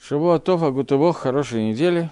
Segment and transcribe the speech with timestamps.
[0.00, 2.10] Шавуатов, Агутывох, хорошей недели.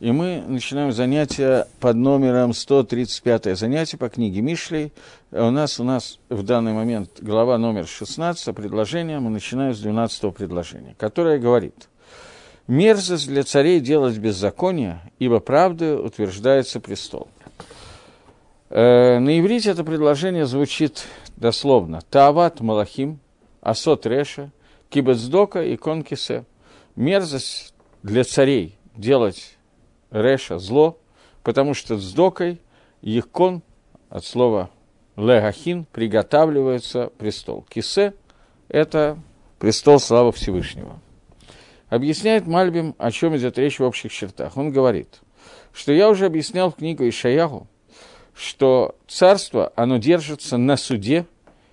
[0.00, 4.92] И мы начинаем занятие под номером 135 занятие по книге Мишлей.
[5.32, 10.34] У нас, у нас в данный момент глава номер 16, предложение, мы начинаем с 12
[10.34, 11.88] предложения, которое говорит
[12.66, 17.28] «Мерзость для царей делать беззаконие, ибо правдою утверждается престол».
[18.68, 21.06] Э, на иврите это предложение звучит
[21.36, 23.18] дословно «Таават Малахим,
[23.62, 24.50] Асот Реша,
[24.90, 26.44] Кибецдока и Конкисе»
[26.96, 29.56] мерзость для царей делать
[30.10, 30.98] реша зло,
[31.42, 32.60] потому что с докой
[33.02, 33.62] Ехкон,
[34.08, 34.70] от слова
[35.16, 37.64] легахин, приготавливается престол.
[37.68, 38.14] Кисе–
[38.68, 39.18] это
[39.58, 40.98] престол славы Всевышнего.
[41.88, 44.56] Объясняет Мальбим, о чем идет речь в общих чертах.
[44.56, 45.20] Он говорит,
[45.72, 47.68] что я уже объяснял в книгу Ишаягу,
[48.34, 51.26] что царство, оно держится на суде,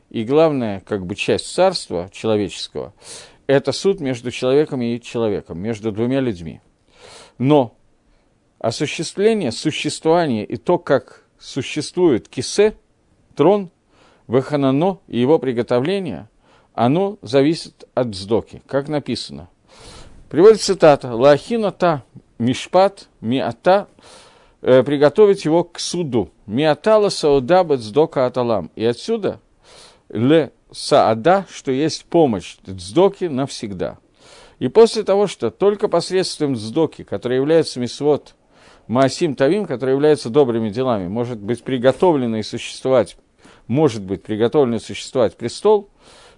[0.09, 2.93] и главная как бы часть царства человеческого–
[3.47, 6.61] это суд между человеком и человеком, между двумя людьми.
[7.37, 7.75] Но
[8.59, 12.75] осуществление, существование и то, как существует кисе,
[13.35, 13.69] трон,
[14.27, 16.29] выханано и его приготовление,
[16.73, 19.49] оно зависит от сдоки, как написано.
[20.29, 21.13] Приводит цитата.
[21.13, 22.03] Лахина
[22.39, 23.87] мишпат миата
[24.61, 26.31] э, приготовить его к суду.
[26.47, 28.71] Миатала сауда бацдока аталам.
[28.75, 29.39] И отсюда
[30.09, 33.97] לסעדה, что есть помощь цдоки навсегда.
[34.59, 38.35] И после того, что только посредством цдоки, который является מצוות
[38.87, 43.17] מעשים טובים, который является добрыми делами, может быть приготовлено и существовать,
[43.67, 45.89] может быть приготовлено существовать престол,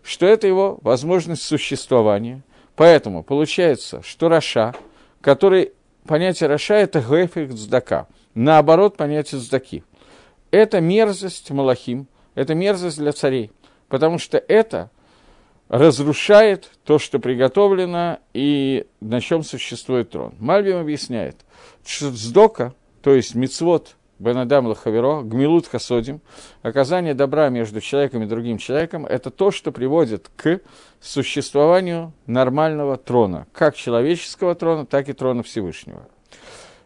[0.04, 2.44] что это его возможность существования.
[2.76, 4.76] Поэтому получается, что רשע,
[5.22, 5.72] который,
[6.06, 9.84] понятие רשע– это היפך צדקה, наоборот понятие цдаки.
[10.52, 13.52] Это мерзость Малахим, это мерзость для царей–
[13.88, 14.90] потому что это
[15.68, 20.34] разрушает то, что приготовлено и на чем существует трон.
[20.40, 21.38] Мальбим объясняет,
[21.86, 26.22] что сдока, то есть мицвод Бенадам Лахаверо, Гмилут Хасодим,
[26.62, 30.62] оказание добра между человеком и другим человеком, это то, что приводит к
[31.02, 36.08] существованию нормального трона, как человеческого трона, так и трона Всевышнего.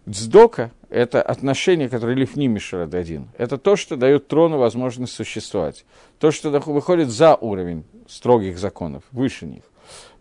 [0.08, 3.30] Дздока– это отношение, которое Лифни Мишарад один.
[3.38, 5.86] Это то, что дает трону возможность существовать.
[6.20, 9.64] То, что выходит за уровень строгих законов, выше них.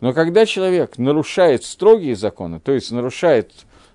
[0.01, 3.53] Но когда человек нарушает строгие законы, то есть нарушает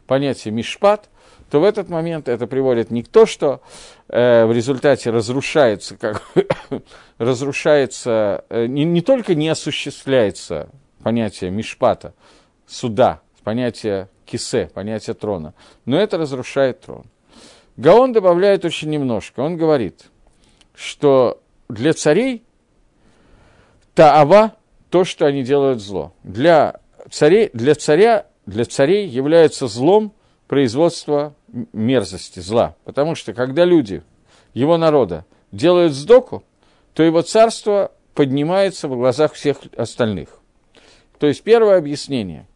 [0.07, 1.09] понятие мишпат,
[1.49, 3.61] то в этот момент это приводит не к то, что
[4.09, 6.23] э, в результате разрушается, как,
[7.19, 10.69] разрушается э, не, не только не осуществляется
[11.03, 12.13] понятие мишпата,
[12.65, 15.53] суда, понятие кисе, понятие трона.
[15.85, 17.05] Но это разрушает трон.
[17.77, 19.39] Гаон добавляет очень немножко.
[19.39, 20.05] Он говорит,
[20.75, 22.43] что для царей
[23.95, 24.55] таава
[24.89, 26.13] то, что они делают зло.
[26.23, 26.79] Для,
[27.09, 30.13] царей, для, царя, для царей является злом
[30.47, 31.33] производство
[31.73, 32.75] мерзости, зла.
[32.83, 34.03] Потому что когда люди,
[34.53, 36.43] его народа, делают сдоку,
[36.93, 40.39] то его царство поднимается в глазах всех остальных.
[41.17, 42.47] То есть первое объяснение–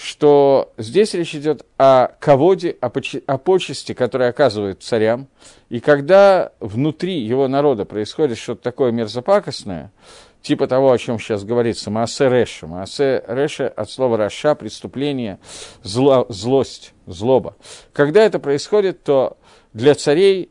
[0.00, 5.28] что здесь речь идет о ководе, о, почи, о почести, которые оказывают царям,
[5.68, 9.92] и когда внутри его народа происходит что-то такое мерзопакостное,
[10.40, 12.66] типа того, о чем сейчас говорится, Маасе Реша.
[12.66, 15.38] Маасе Реша от слова Раша, преступление,
[15.82, 17.54] зло, злость, злоба.
[17.92, 19.36] Когда это происходит, то
[19.74, 20.48] для царей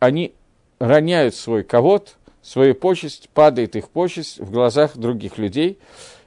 [0.00, 0.34] они
[0.80, 5.78] роняют свой ковод, свою почесть, падает их почесть в глазах других людей,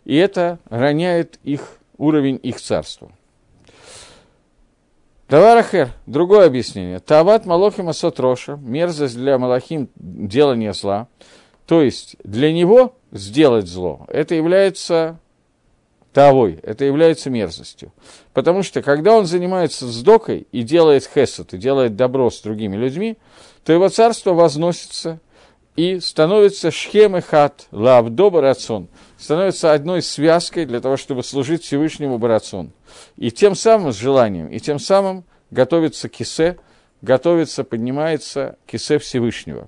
[0.05, 3.11] и это роняет их уровень их царства.
[5.27, 6.99] Таварахер, другое объяснение.
[6.99, 11.07] Тават Малохим Асот Роша, мерзость для Малахим делания зла.
[11.65, 15.19] То есть для него сделать зло, это является
[16.11, 17.93] тавой, это является мерзостью.
[18.33, 23.17] Потому что когда он занимается сдокой и делает хесед, и делает добро с другими людьми,
[23.63, 25.21] то его царство возносится
[25.81, 28.87] и становится шхем и хат, лавдо рацион–
[29.21, 32.71] становится одной связкой для того, чтобы служить Всевышнему Барацон.
[33.17, 36.57] И тем самым с желанием, и тем самым готовится кисе,
[37.01, 39.67] готовится, поднимается кисе Всевышнего.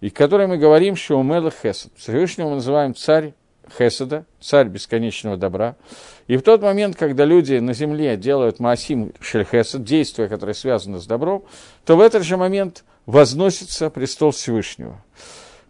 [0.00, 1.92] И который мы говорим, что умела Хесед.
[1.96, 3.34] Всевышнего мы называем царь
[3.76, 5.76] Хеседа, царь бесконечного добра.
[6.26, 11.06] И в тот момент, когда люди на земле делают Маасим Шельхесед, действия, которые связаны с
[11.06, 11.44] добром,
[11.84, 15.02] то в этот же момент возносится престол Всевышнего.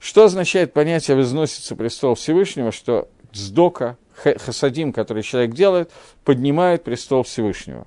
[0.00, 5.90] Что означает понятие «возносится престол Всевышнего», что Сдока, хасадим, который человек делает,
[6.24, 7.86] поднимает престол Всевышнего.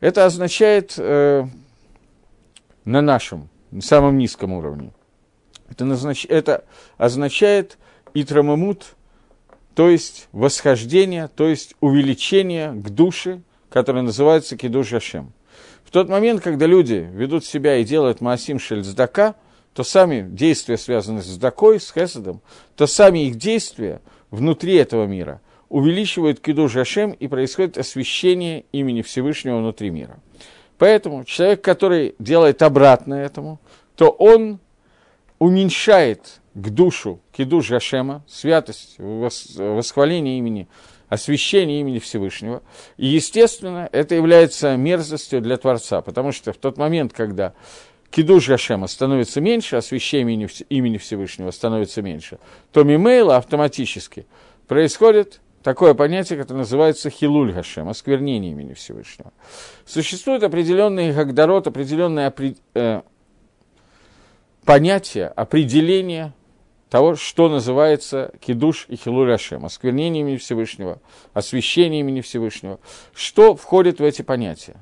[0.00, 1.46] Это означает э,
[2.84, 4.92] на нашем, на самом низком уровне.
[5.70, 6.26] Это, назнач...
[6.28, 6.64] это
[6.98, 7.78] означает
[8.14, 8.94] итрамамут
[9.74, 15.32] то есть восхождение, то есть увеличение к душе, которое называется кидуш Ашем.
[15.84, 19.34] В тот момент, когда люди ведут себя и делают маасим шельцдака,
[19.74, 22.40] то сами действия, связанные с дакой, с хесадом,
[22.76, 24.00] то сами их действия
[24.30, 30.20] внутри этого мира увеличивают кидуш Ашем и происходит освящение имени Всевышнего внутри мира.
[30.78, 33.60] Поэтому человек, который делает обратно этому,
[33.96, 34.60] то он
[35.40, 40.68] уменьшает к душу кидуш Ашема, святость, восхваление имени,
[41.08, 42.62] освящение имени Всевышнего.
[42.96, 47.54] И, естественно, это является мерзостью для Творца, потому что в тот момент, когда
[48.14, 52.38] кидуш Ашема становится меньше, освящение имени Всевышнего становится меньше,
[52.70, 54.26] то мимейла автоматически
[54.68, 59.32] происходит такое понятие, которое называется хилуль Гашем, осквернение имени Всевышнего.
[59.84, 62.32] Существует определенный гагдарот, определенное
[62.74, 63.02] э,
[64.64, 66.32] понятие, определение
[66.90, 71.00] того, что называется кидуш и хилуль Гашем, осквернение имени Всевышнего,
[71.32, 72.78] освящение имени Всевышнего.
[73.12, 74.76] Что входит в эти понятия?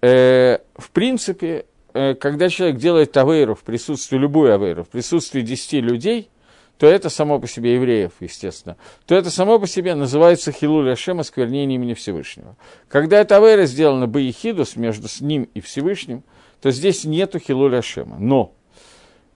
[0.00, 6.30] Э, в принципе, когда человек делает авейру в присутствии, любую авейру, в присутствии десяти людей–
[6.78, 8.76] то это само по себе евреев, естественно,
[9.06, 12.56] то это само по себе называется хилуль Ашем, осквернение имени Всевышнего.
[12.88, 16.22] Когда эта авера сделана баихидус между ним и Всевышним,
[16.62, 18.16] то здесь нету хилуль Ашема.
[18.20, 18.54] Но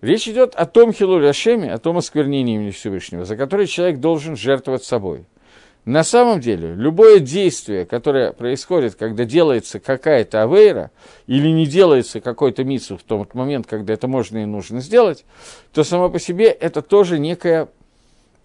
[0.01, 4.37] речь идет о том хилуль Ашеме, о том осквернении имени Всевышнего, за который человек должен
[4.37, 5.25] жертвовать собой–
[5.85, 10.93] на самом деле, любое действие, которое происходит, когда делается какая-то авейра,
[11.27, 15.25] или не делается какой-то митсу в тот момент, когда это можно и нужно сделать,
[15.73, 17.69] то само по себе это тоже некая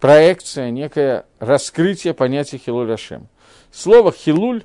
[0.00, 3.28] проекция, некое раскрытие понятия хилуль Ашем.
[3.70, 4.64] Слово хилуль,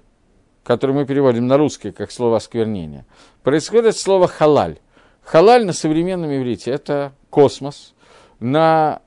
[0.63, 3.05] которое мы переводим на русский как слово осквернение,
[3.43, 4.79] происходит от слова халаль.
[5.21, 7.93] Халаль на современном иврите– это космос.
[8.39, 9.03] На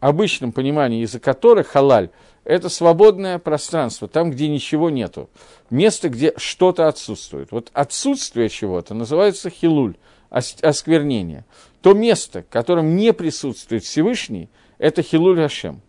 [0.00, 2.10] обычном понимании языка Торы халаль–
[2.48, 5.28] это свободное пространство, там, где ничего нету.
[5.68, 7.52] Место, где что-то отсутствует.
[7.52, 9.96] Вот отсутствие чего-то называется хилуль,
[10.30, 11.44] осквернение.
[11.82, 14.48] То место, в котором не присутствует Всевышний,
[14.78, 15.82] это хилуль Хашем.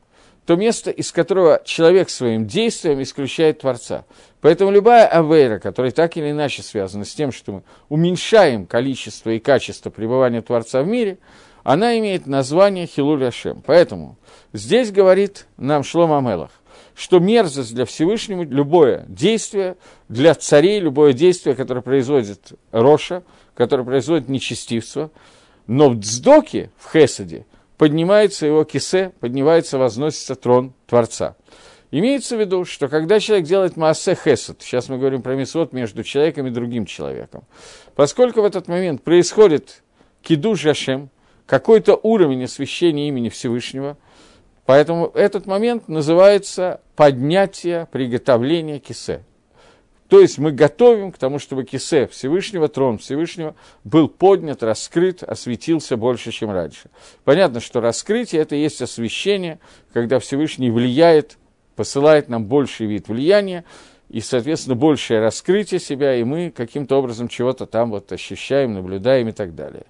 [0.45, 4.03] То место, из которого человек своим действием исключает Творца.
[4.41, 9.39] Поэтому любая авейра, которая так или иначе связана с тем, что мы уменьшаем количество и
[9.39, 11.19] качество пребывания Творца в мире,
[11.63, 13.61] она имеет название Хилуль Ашем.
[13.65, 14.17] Поэтому
[14.53, 16.51] здесь говорит нам Шлом Амелах,
[16.95, 19.77] что мерзость для Всевышнего, любое действие
[20.07, 23.23] для царей, любое действие, которое производит Роша,
[23.55, 25.11] которое производит нечестивство,
[25.67, 27.45] но в Дздоке, в Хесаде,
[27.77, 31.35] поднимается его кисе, поднимается, возносится трон Творца.
[31.91, 36.03] Имеется в виду, что когда человек делает массе хесед, сейчас мы говорим про месот между
[36.03, 37.43] человеком и другим человеком,
[37.95, 39.81] поскольку в этот момент происходит
[40.21, 41.09] киду жашем,
[41.49, 43.97] какой-то уровень освящения имени Всевышнего.
[44.67, 49.23] Поэтому этот момент называется поднятие, приготовление кисе.
[50.09, 55.97] То есть мы готовим к тому, чтобы кисе Всевышнего, трон Всевышнего, был поднят, раскрыт, осветился
[55.97, 56.91] больше, чем раньше.
[57.23, 59.59] Понятно, что раскрытие– это есть освещение,
[59.91, 61.37] когда Всевышний влияет,
[61.75, 63.65] посылает нам больший вид влияния,
[64.07, 69.31] и, соответственно, большее раскрытие себя, и мы каким-то образом чего-то там вот ощущаем, наблюдаем и
[69.31, 69.85] так далее.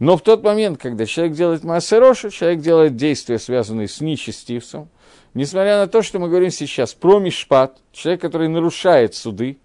[0.00, 4.88] Но в тот момент, когда человек делает массероша, человек делает действия, связанные с нечестивцем,
[5.34, 9.58] несмотря на то, что мы говорим сейчас про мишпат, человек, который нарушает суды,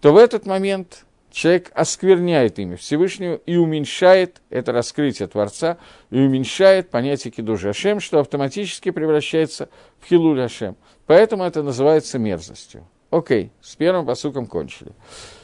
[0.00, 5.76] то в этот момент человек оскверняет имя Всевышнего и уменьшает это раскрытие Творца,
[6.10, 9.68] и уменьшает понятие Кидуша Ашем, что автоматически превращается
[9.98, 10.76] в Хилуль Ашем.
[11.06, 12.86] Поэтому это называется мерзостью.
[13.10, 14.92] Окей, с первым посуком кончили.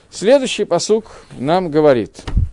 [0.09, 2.23] Следующий посук нам говорит–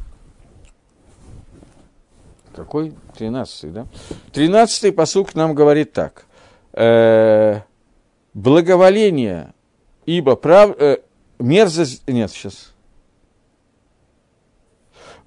[2.54, 2.94] какой?
[3.18, 3.88] Тринадцатый, да?
[4.32, 6.26] Тринадцатый посук нам говорит так.
[6.74, 7.62] Э,
[8.34, 9.54] благоволение,
[10.06, 10.76] ибо прав...
[10.80, 11.00] Э,
[11.40, 12.04] мерзость...
[12.08, 12.74] Нет, сейчас.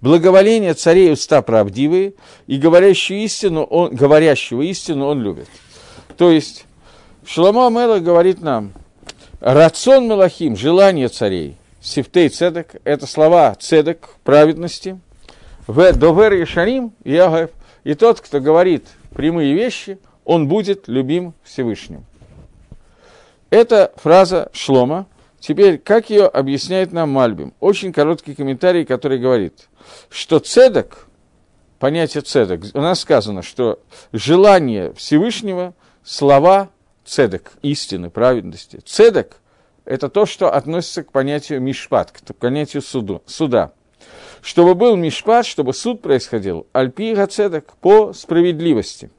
[0.00, 2.14] Благоволение царей уста правдивые,
[2.46, 5.48] и говорящую истину он, говорящего истину он любит.
[6.16, 6.66] То есть,
[7.24, 8.72] Шламо Амела говорит нам,
[9.40, 15.00] рацион Мелахим, желание царей, сифтей цедек, это слова цедек, праведности–
[15.66, 17.50] в довер и шарим ягав.
[17.84, 22.04] И тот, кто говорит прямые вещи, он будет любим Всевышним.
[23.50, 25.06] Это фраза Шлома.
[25.38, 27.54] Теперь, как ее объясняет нам Мальбим?
[27.60, 29.68] Очень короткий комментарий, который говорит,
[30.10, 31.06] что цедок,
[31.78, 33.78] понятие цедок, у нас сказано, что
[34.12, 36.70] желание Всевышнего, слова
[37.04, 38.80] цедок, истины, праведности.
[38.84, 39.36] Цедок–
[39.84, 43.72] это то, что относится к понятию мишпат, к понятию суду, суда
[44.46, 49.10] чтобы был мишпат, чтобы суд происходил, альпи гацедок, по справедливости.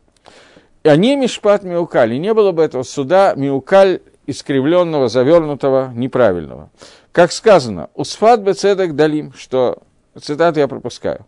[0.84, 6.70] а не мишпат миукаль, и не было бы этого суда миукаль искривленного, завернутого, неправильного.
[7.12, 9.80] Как сказано, усфат бецедек далим, что
[10.18, 11.26] цитату я пропускаю.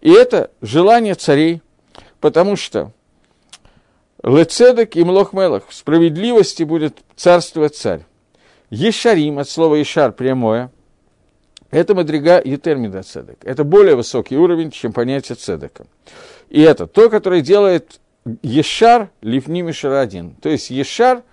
[0.00, 1.60] И это желание царей,
[2.20, 2.92] потому что
[4.22, 8.06] лецедек и млохмелах, в справедливости будет царствовать царь.
[8.70, 10.70] Ешарим, от слова ешар, прямое,
[11.70, 13.38] это мадрига етермида цедек.
[13.42, 15.86] Это более высокий уровень, чем понятие цедека.
[16.48, 18.00] И это то, которое делает
[18.42, 20.34] ешар ливними один.
[20.36, 21.22] То есть ешар–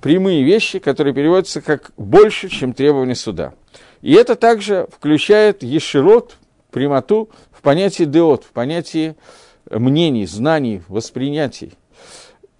[0.00, 3.54] прямые вещи, которые переводятся как больше, чем требования суда.
[4.02, 6.36] И это также включает еширот,
[6.70, 9.16] прямоту, в понятии деот, в понятии
[9.68, 11.72] мнений, знаний, воспринятий.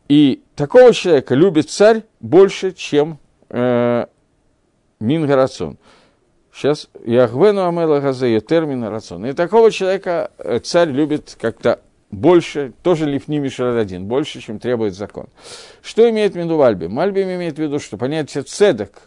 [0.09, 3.19] И такого человека любит царь больше, чем
[3.49, 4.07] э,
[5.01, 5.79] Мингарацон.
[6.57, 9.27] Сейчас Яхвену Амела Газея термин рацион.
[9.27, 15.27] И такого человека э, царь любит как-то больше, тоже лифними один, больше, чем требует закон.
[15.83, 16.87] Что имеет в виду Мальби?
[16.87, 19.03] Мальби имеет в виду, что понятие цедок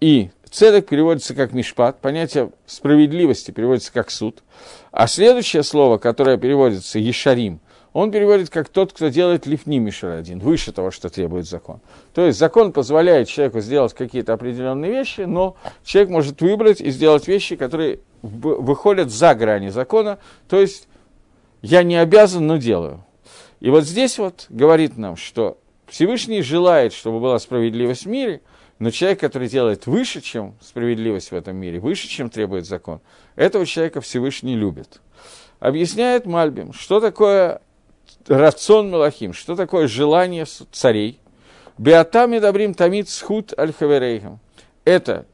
[0.00, 4.42] и цедок переводится как мишпат, понятие справедливости переводится как суд,
[4.90, 7.60] а следующее слово, которое переводится ешарим,
[7.94, 11.80] он переводит как тот, кто делает лифни мишер один, выше того, что требует закон.
[12.12, 17.28] То есть закон позволяет человеку сделать какие-то определенные вещи, но человек может выбрать и сделать
[17.28, 20.88] вещи, которые выходят за грани закона, то есть
[21.62, 23.04] я не обязан, но делаю.
[23.60, 28.40] И вот здесь вот говорит нам, что Всевышний желает, чтобы была справедливость в мире,
[28.80, 33.00] но человек, который делает выше, чем справедливость в этом мире, выше, чем требует закон,
[33.36, 35.00] этого человека Всевышний любит.
[35.60, 37.60] Объясняет Мальбим, что такое
[38.28, 41.20] рацион Малахим, что такое желание царей.
[41.78, 43.72] Беатами добрим тамит схуд аль
[44.84, 45.26] Это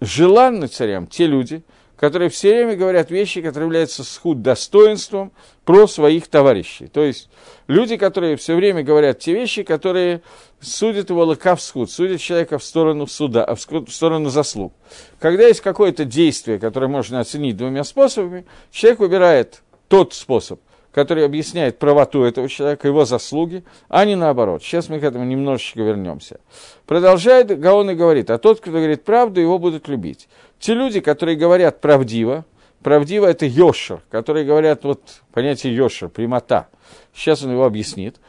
[0.00, 1.62] желанны царям те люди,
[1.96, 5.32] которые все время говорят вещи, которые являются схуд достоинством
[5.64, 6.88] про своих товарищей.
[6.88, 7.30] То есть
[7.68, 10.22] люди, которые все время говорят те вещи, которые
[10.60, 14.74] судят его лыка в схуд, судят человека в сторону суда, в сторону заслуг.
[15.20, 20.60] Когда есть какое-то действие, которое можно оценить двумя способами, человек выбирает тот способ–
[20.94, 24.62] который объясняет правоту этого человека, его заслуги, а не наоборот.
[24.62, 26.38] Сейчас мы к этому немножечко вернемся.
[26.86, 30.28] Продолжает Гаон и говорит, а тот, кто говорит правду, его будут любить.
[30.60, 32.44] Те люди, которые говорят правдиво,
[32.82, 35.00] правдиво это йошер, которые говорят, вот
[35.32, 36.68] понятие йошер, прямота.
[37.12, 38.20] Сейчас он его объяснит.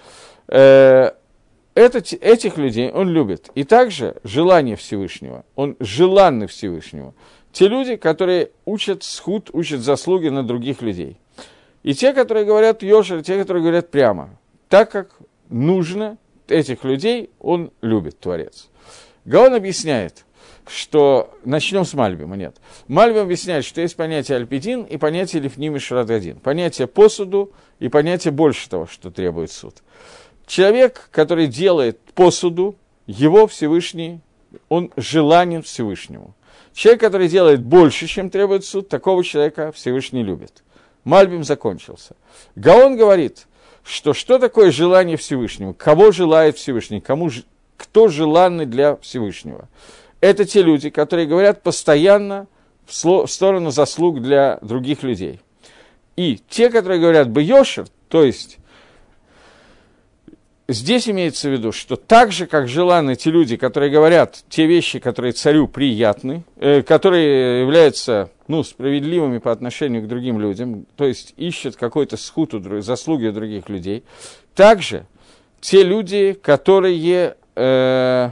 [0.48, 1.12] Э,
[1.75, 3.51] это, этих людей он любит.
[3.53, 7.13] И также желание Всевышнего, он желанный Всевышнего.
[7.51, 11.19] Те люди, которые учат схуд, учат заслуги на других людей.
[11.86, 14.39] И те, которые говорят Йошер, и те, которые говорят прямо.
[14.70, 18.70] Так как нужно этих людей, он любит, Творец.
[19.25, 20.25] Гаон объясняет,
[20.65, 21.32] что...
[21.46, 22.58] Начнем с Мальбима, нет.
[22.88, 26.39] Мальбим объясняет, что есть понятие альпидин и понятие лифними шрададин.
[26.39, 29.84] Понятие посуду и понятие больше того, что требует суд.
[30.48, 34.22] Человек, который делает посуду, его Всевышний,
[34.70, 36.34] он желанен Всевышнему.
[36.74, 40.63] Человек, который делает больше, чем требует суд, такого человека Всевышний любит.
[41.06, 42.16] Мальбим закончился.
[42.56, 43.48] Гаон говорит,
[43.84, 47.30] что что такое желание Всевышнего, кого желает Всевышний, кому,
[47.78, 49.70] кто желанный для Всевышнего.
[50.20, 52.48] Это те люди, которые говорят постоянно
[52.86, 55.40] в сторону заслуг для других людей.
[56.16, 58.58] И те, которые говорят «бьешер», то есть
[60.67, 65.00] здесь имеется в виду, что так же, как желанны те люди, которые говорят те вещи,
[65.00, 71.34] которые царю приятны, э, которые являются ну, справедливыми по отношению к другим людям, то есть
[71.38, 74.03] ищут какой-то схуд у заслуги у других людей,
[74.55, 75.05] также
[75.62, 78.29] те люди, которые э,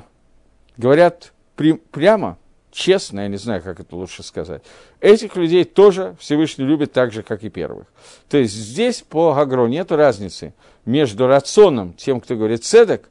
[0.78, 2.38] говорят при, прямо,
[2.72, 4.64] честно, я не знаю, как это лучше сказать,
[5.02, 7.88] этих людей тоже Всевышний любит так же, как и первых.
[8.30, 10.54] То есть здесь по Гагро нет разницы
[10.86, 13.10] между рационом, тем, кто говорит цедок,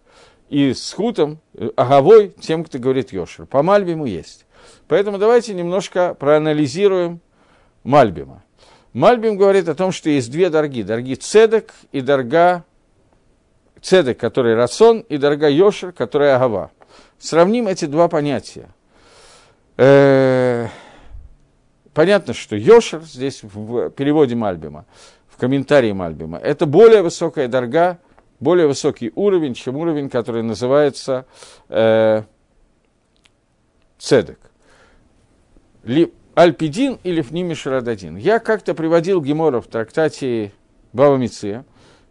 [0.49, 3.47] и схутом, э, аговой, тем, кто говорит йошер.
[3.47, 4.45] По Мальбиму есть.
[4.87, 7.21] Поэтому давайте немножко проанализируем
[7.85, 8.43] Мальбима.
[8.93, 10.83] Мальбим говорит о том, что есть две дорги.
[10.83, 12.65] Дорги цедек и дорога
[13.81, 16.71] цедек, который рацион, и дорога йошер, которая агава.
[17.19, 18.69] Сравним эти два понятия.
[19.79, 20.69] Э,
[21.95, 24.85] понятно, что йошер здесь в переводе Мальбима,
[25.43, 27.99] комментарии Мальбима, это более высокая дорога,
[28.39, 31.27] более высокий уровень, чем уровень, который называется
[31.69, 32.23] э,
[33.99, 34.39] цедек.
[35.83, 38.15] Ли, Альпидин или Фними Шарададин.
[38.15, 40.53] Я как-то приводил Гемора в трактате
[40.93, 41.65] Баба Миция,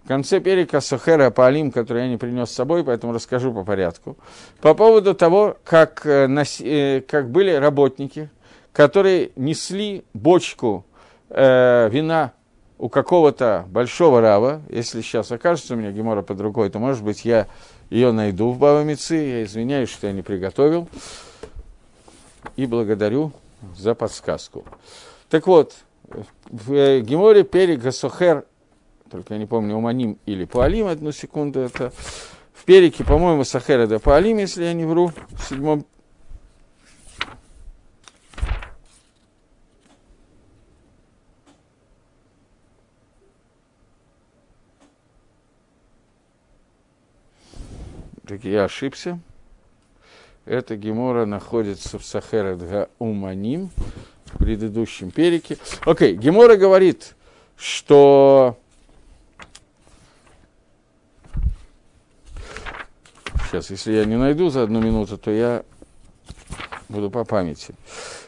[0.03, 4.17] в конце перика Сахера Паалим, который я не принес с собой, поэтому расскажу по порядку,
[4.59, 6.27] по поводу того, как, э,
[6.59, 8.29] э, как были работники,
[8.73, 10.85] которые несли бочку
[11.29, 12.33] э, вина
[12.81, 17.25] у какого-то большого рава, если сейчас окажется у меня Гемора под рукой, то, может быть,
[17.25, 17.45] я
[17.91, 20.89] ее найду в Бавамицы, я извиняюсь, что я не приготовил,
[22.55, 23.33] и благодарю
[23.77, 24.65] за подсказку.
[25.29, 25.75] Так вот,
[26.50, 28.45] в Геморе Перек Гасохер,
[29.11, 31.93] только я не помню, Уманим или Пуалим, одну секунду, это
[32.51, 35.85] в Перике, по-моему, Сахер это Пуалим, если я не вру, в седьмом
[48.31, 49.19] Так я ошибся.
[50.45, 53.71] Эта гемора находится в Сахерет Уманим,
[54.27, 55.57] в предыдущем перике.
[55.85, 57.13] Окей, гемора говорит,
[57.57, 58.57] что
[63.50, 65.65] Сейчас, если я не найду за одну минуту, то я
[66.88, 67.75] буду по памяти.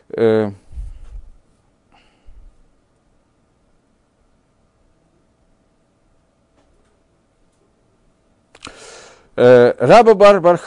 [0.10, 0.52] Э,
[9.36, 10.60] Раба Бар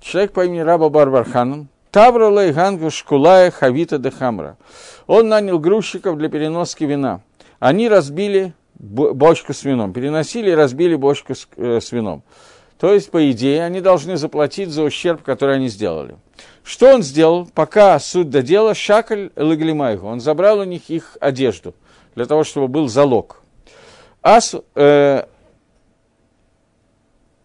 [0.00, 4.56] человек по имени Раба Бар Барханан, Тавра Лейгангу Шкулая Хавита де Хамра.
[5.06, 7.20] Он нанял грузчиков для переноски вина.
[7.58, 12.22] Они разбили бочку с вином, переносили и разбили бочку с, э, с вином.
[12.78, 16.16] То есть, по идее, они должны заплатить за ущерб, который они сделали.
[16.64, 21.74] Что он сделал, пока суд до дела, Шакаль Лаглимайгу, он забрал у них их одежду,
[22.16, 23.42] для того, чтобы был залог.
[24.20, 25.24] Ас, э,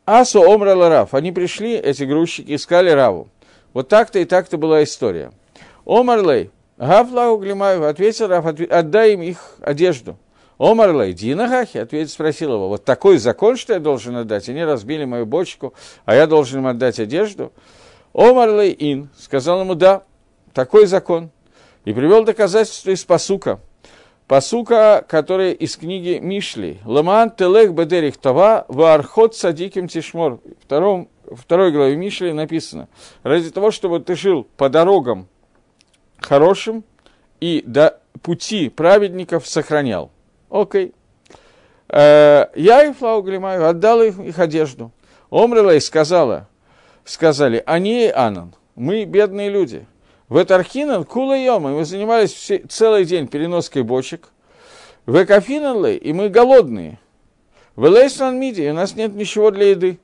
[0.08, 1.14] Асу омрала Раф.
[1.14, 3.28] Они пришли, эти грузчики, искали Раву.
[3.74, 5.34] Вот так-то и так-то была история.
[5.86, 10.16] Омарлей, Гафлау Глимаев, ответил Раф, отдай им их одежду.
[10.58, 14.48] Омарлей, Дина Гахи, ответил, спросил его, вот такой закон, что я должен отдать?
[14.48, 15.74] Они разбили мою бочку,
[16.06, 17.52] а я должен им отдать одежду.
[18.14, 20.04] Омарлей Ин, сказал ему, да,
[20.54, 21.32] такой закон.
[21.84, 23.60] И привел доказательство из посука–
[24.28, 26.80] Пасука, который из книги Мишли.
[26.84, 30.42] Ламан телех бедерих това вархот садиким тишмор.
[30.44, 32.90] В втором, второй главе Мишли написано.
[33.24, 35.30] Ради того, чтобы ты жил по дорогам
[36.20, 36.84] хорошим
[37.40, 40.12] и до пути праведников сохранял.
[40.50, 40.94] Окей.
[41.88, 44.92] Э, я и Флау Глимаю отдал их, их одежду.
[45.30, 46.50] Омрилай сказала,
[47.06, 49.86] сказали, они и Анан, мы бедные люди–
[50.30, 54.30] в Этархинан кула йома, мы занимались все, целый день переноской бочек.
[55.06, 57.00] В Экафинанле, и мы голодные.
[57.76, 60.00] В Элейсан Миди, у нас нет ничего для еды.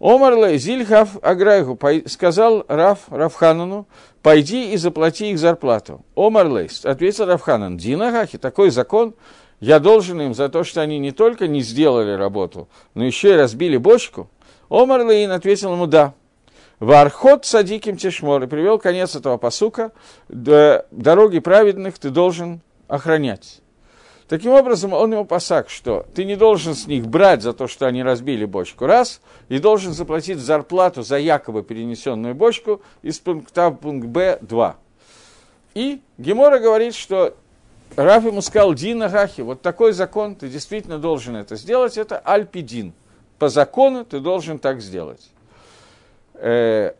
[0.00, 3.86] Омарле Зильхав Аграйху сказал Раф Рафханану,
[4.22, 6.04] пойди и заплати их зарплату.
[6.16, 9.14] Омарле, ответил Рафханан, Динагахи, такой закон,
[9.60, 13.36] я должен им за то, что они не только не сделали работу, но еще и
[13.36, 14.28] разбили бочку.
[14.68, 16.14] Омарлейн ответил ему, да.
[16.82, 18.42] Вархот садиким тишмор.
[18.42, 19.92] И привел конец этого посука.
[20.28, 23.60] Дороги праведных ты должен охранять.
[24.26, 27.86] Таким образом, он ему посак, что ты не должен с них брать за то, что
[27.86, 33.76] они разбили бочку, раз, и должен заплатить зарплату за якобы перенесенную бочку из пункта в
[33.76, 34.76] пункт Б, 2.
[35.74, 37.36] И Гемора говорит, что
[37.94, 42.92] Раф ему сказал, Дина Гахи, вот такой закон, ты действительно должен это сделать, это Альпидин.
[43.38, 45.28] По закону ты должен так сделать
[46.42, 46.92] э,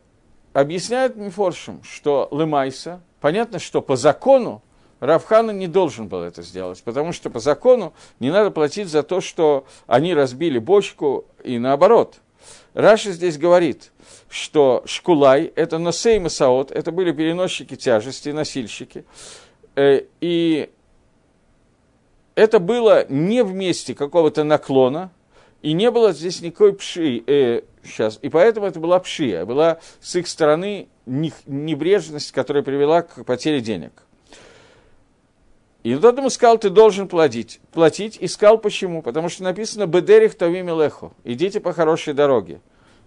[0.53, 4.63] объясняет Мифоршим, что Лымайса, понятно, что по закону
[5.01, 9.21] Равхана не должен был это сделать, потому что по закону не надо платить за то,
[9.21, 12.21] что они разбили бочку и наоборот.
[12.73, 13.91] Раша здесь говорит,
[14.29, 19.05] что Шкулай– это Носей Масаот, это были переносчики тяжести, носильщики,
[19.75, 20.71] э, и
[22.37, 25.11] это было не в месте какого-то наклона,
[25.63, 30.17] и не было здесь никакой пши, э, сейчас, и поэтому это была пшия, была с
[30.17, 33.93] их стороны небрежность, которая привела к потере денег.
[35.83, 37.61] И тот ему сказал, ты должен платить.
[37.73, 38.17] Платить.
[38.21, 39.03] И сказал, почему?
[39.03, 42.61] Потому что написано «Бедерих тавим леху»– «Идите по хорошей дороге».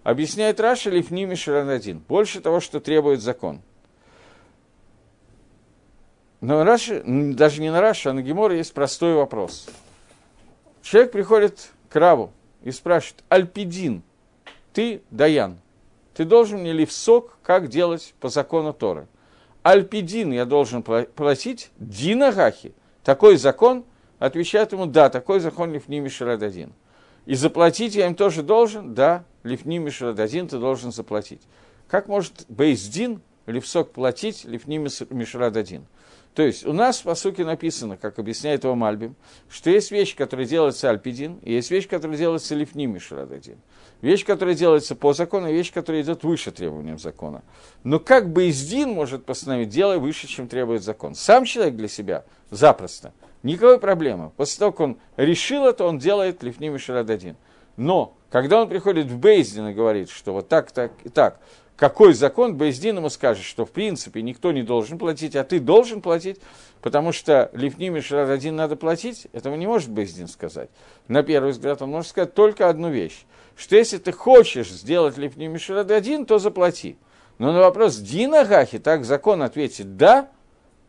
[0.03, 1.99] Объясняет Раша Лифними один.
[1.99, 3.61] Больше того, что требует закон.
[6.41, 9.67] Но Раша, даже не на Раша, а на Гемора есть простой вопрос.
[10.83, 12.31] Человек приходит к Раву,
[12.65, 14.04] и спрашивает, Альпидин,
[14.73, 15.60] ты Даян,
[16.13, 19.08] ты должен мне лифсок, как делать по закону Торы?
[19.63, 22.73] Альпидин я должен платить, Дина Гахи,
[23.04, 23.86] такой закон,
[24.19, 26.73] отвечает ему, да, такой закон Лифними Шарададин.
[27.25, 31.41] И заплатить я им тоже должен, да, Лифними Шарададин ты должен заплатить.
[31.88, 35.86] Как может Бейздин Лифсок платить Лифними Мишрададин?
[36.36, 39.15] То есть у нас в посуке написано, как объясняет его Мальбим,
[39.50, 43.58] что есть вещь, которая делается альпидин, и есть вещь, которая делается лифними шрададин.
[44.02, 47.41] Вещь, которая делается по закону, и вещь, которая идет выше требованиям закона.
[47.86, 51.15] Но как бы издин может постановить дело выше, чем требует закон.
[51.15, 54.32] Сам человек для себя запросто Никакой проблемы.
[54.36, 57.38] После того, как он решил это, он делает лифним один.
[57.78, 61.39] Но, когда он приходит в Бейздин и говорит, что вот так, так и так,
[61.75, 66.01] какой закон, Бейздин ему скажет, что в принципе никто не должен платить, а ты должен
[66.01, 66.39] платить,
[66.81, 70.69] потому что Лифним один надо платить, этого не может Бейздин сказать.
[71.07, 75.57] На первый взгляд он может сказать только одну вещь, что если ты хочешь сделать Лифним
[75.91, 76.97] один, то заплати.
[77.38, 80.29] Но на вопрос Дина Гахи так закон ответит «да»,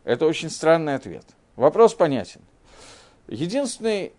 [0.04, 1.24] это очень странный ответ.
[1.56, 2.40] Вопрос понятен.
[3.26, 4.12] Единственный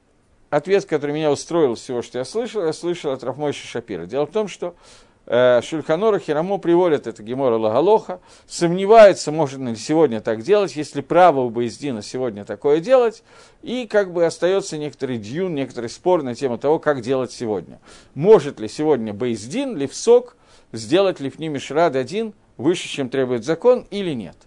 [0.50, 4.06] ответ, который меня устроил всего, что я слышал, я слышал от Рафмойши Шапира.
[4.06, 4.76] Дело в том, что
[5.28, 11.50] Шульханора Хирамо приводят это Гемора Лагалоха, сомневается, можно ли сегодня так делать, если право у
[11.50, 13.24] Боездина сегодня такое делать,
[13.62, 17.82] и как бы остается некоторый дьюн, некоторый спор на тему того, как делать сегодня.
[18.16, 20.38] Может ли сегодня Боездин, Левсок,
[20.72, 24.38] сделать Лифни Мишрад один выше, чем требует закон, или нет.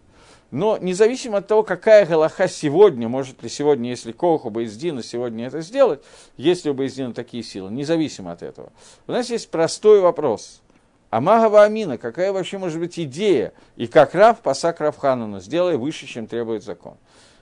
[0.51, 5.61] Но независимо от того, какая галаха сегодня, может ли сегодня, если Коху Бейздина сегодня это
[5.61, 6.03] сделать,
[6.39, 8.73] есть ли у Бейздина такие силы, независимо от этого.
[9.07, 10.63] У нас есть простой вопрос.
[11.11, 16.29] Амагава Амина, какая вообще может быть идея, и как Рав пасак Равханану, сделай выше, чем
[16.29, 16.97] требует закон.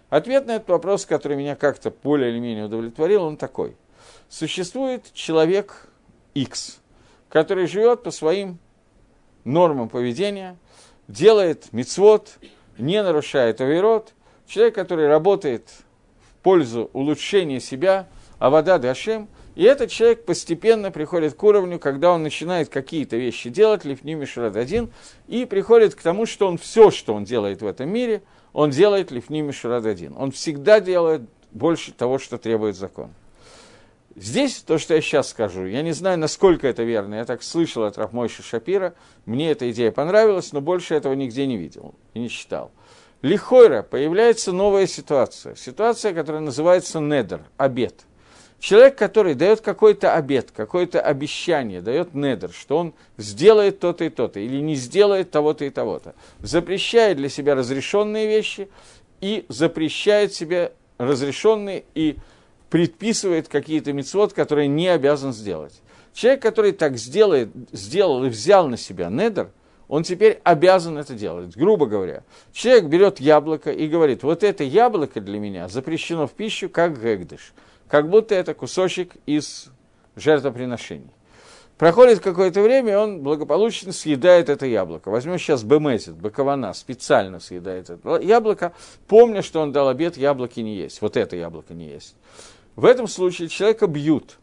[0.08, 3.76] Ответ на этот вопрос, который меня как-то более или менее удовлетворил, он такой.
[4.30, 5.88] Существует человек
[6.32, 6.78] X,
[7.28, 8.58] который живет по своим
[9.44, 10.56] нормам поведения,
[11.06, 12.38] делает мицвод,
[12.78, 14.14] не нарушает авирот,
[14.46, 15.68] человек, который работает
[16.22, 18.06] в пользу улучшения себя,
[18.38, 23.50] а вода дашем, и этот человек постепенно приходит к уровню, когда он начинает какие-то вещи
[23.50, 24.92] делать, лифним мишрад один,
[25.26, 29.10] и приходит к тому, что он все, что он делает в этом мире, он делает
[29.10, 30.14] лифним мишрад один.
[30.16, 33.10] Он всегда делает больше того, что требует закон.
[34.14, 37.82] Здесь то, что я сейчас скажу, я не знаю, насколько это верно, я так слышал
[37.82, 38.94] от Рафмойши Шапира,
[39.26, 42.70] мне эта идея понравилась, но больше этого нигде не видел и не читал.
[43.22, 48.04] Лихойра появляется новая ситуация, ситуация, которая называется недер, обед.
[48.60, 54.40] Человек, который дает какой-то обед, какое-то обещание, дает недер, что он сделает то-то и то-то,
[54.40, 58.68] или не сделает того-то и того-то, запрещает для себя разрешенные вещи
[59.20, 62.16] и запрещает себе разрешенные и
[62.68, 65.80] предписывает какие-то мецвод, которые не обязан сделать.
[66.12, 69.50] Человек, который так сделает, сделал и взял на себя недер,
[69.86, 71.56] он теперь обязан это делать.
[71.56, 76.68] Грубо говоря, человек берет яблоко и говорит, вот это яблоко для меня запрещено в пищу,
[76.68, 77.52] как гэгдыш,
[77.88, 79.68] как будто это кусочек из
[80.16, 81.10] жертвоприношений.
[81.78, 85.10] Проходит какое-то время, он благополучно съедает это яблоко.
[85.10, 88.72] Возьмем сейчас бемезит, бакована, специально съедает это яблоко,
[89.06, 91.00] помня, что он дал обед, яблоки не есть.
[91.00, 92.16] Вот это яблоко не есть.
[92.74, 94.38] В этом случае человека бьют.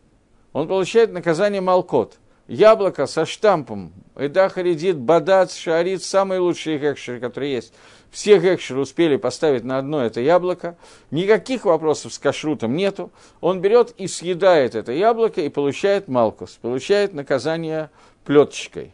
[0.54, 2.18] Он получает наказание Малкот.
[2.48, 3.92] Яблоко со штампом.
[4.16, 7.74] Эда Харидит, Бадац, Шарит, самые лучшие гекшеры, которые есть.
[8.12, 10.78] Все гекшеры успели поставить на одно это яблоко.
[11.10, 13.12] Никаких вопросов с кашрутом нету.
[13.42, 16.60] Он берет и съедает это яблоко и получает Малкус.
[16.62, 17.90] Получает наказание
[18.26, 18.94] плеточкой.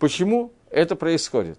[0.00, 1.58] Почему это происходит?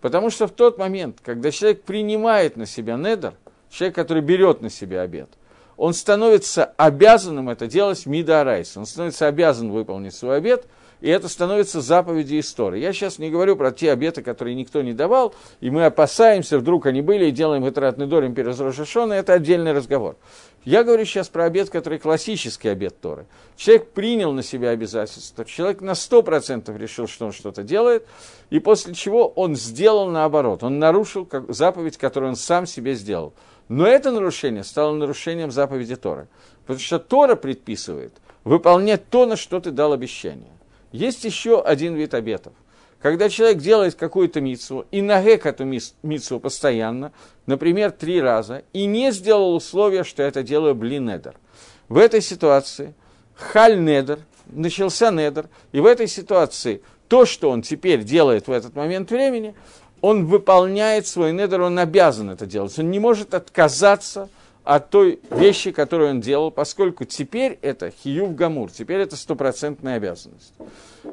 [0.00, 3.34] Потому что в тот момент, когда человек принимает на себя недер,
[3.70, 5.28] человек, который берет на себя обед,
[5.82, 10.64] он становится обязанным это делать мидарайс, он становится обязан выполнить свой обет,
[11.00, 12.78] и это становится заповедью истории.
[12.78, 16.86] Я сейчас не говорю про те обеты, которые никто не давал, и мы опасаемся, вдруг
[16.86, 20.14] они были, и делаем это Дорим перед Рошашоной, это отдельный разговор.
[20.64, 23.26] Я говорю сейчас про обет, который классический обет Торы.
[23.56, 28.06] Человек принял на себя обязательства, человек на 100% решил, что он что-то делает,
[28.50, 33.34] и после чего он сделал наоборот, он нарушил заповедь, которую он сам себе сделал–
[33.68, 36.28] но это нарушение стало нарушением заповеди Торы.
[36.62, 38.12] Потому что Тора предписывает
[38.44, 40.52] выполнять то, на что ты дал обещание.
[40.90, 42.52] Есть еще один вид обетов.
[43.00, 47.12] Когда человек делает какую-то митсу и нагек эту митсу постоянно,
[47.46, 51.34] например, три раза, и не сделал условия, что это делаю блинедер.
[51.88, 52.94] В этой ситуации
[53.34, 58.76] халь недер, начался недер, и в этой ситуации то, что он теперь делает в этот
[58.76, 59.54] момент времени,
[60.02, 62.76] он выполняет свой недер, он обязан это делать.
[62.78, 64.28] Он не может отказаться
[64.64, 70.54] от той вещи, которую он делал, поскольку теперь это хиюв гамур, теперь это стопроцентная обязанность.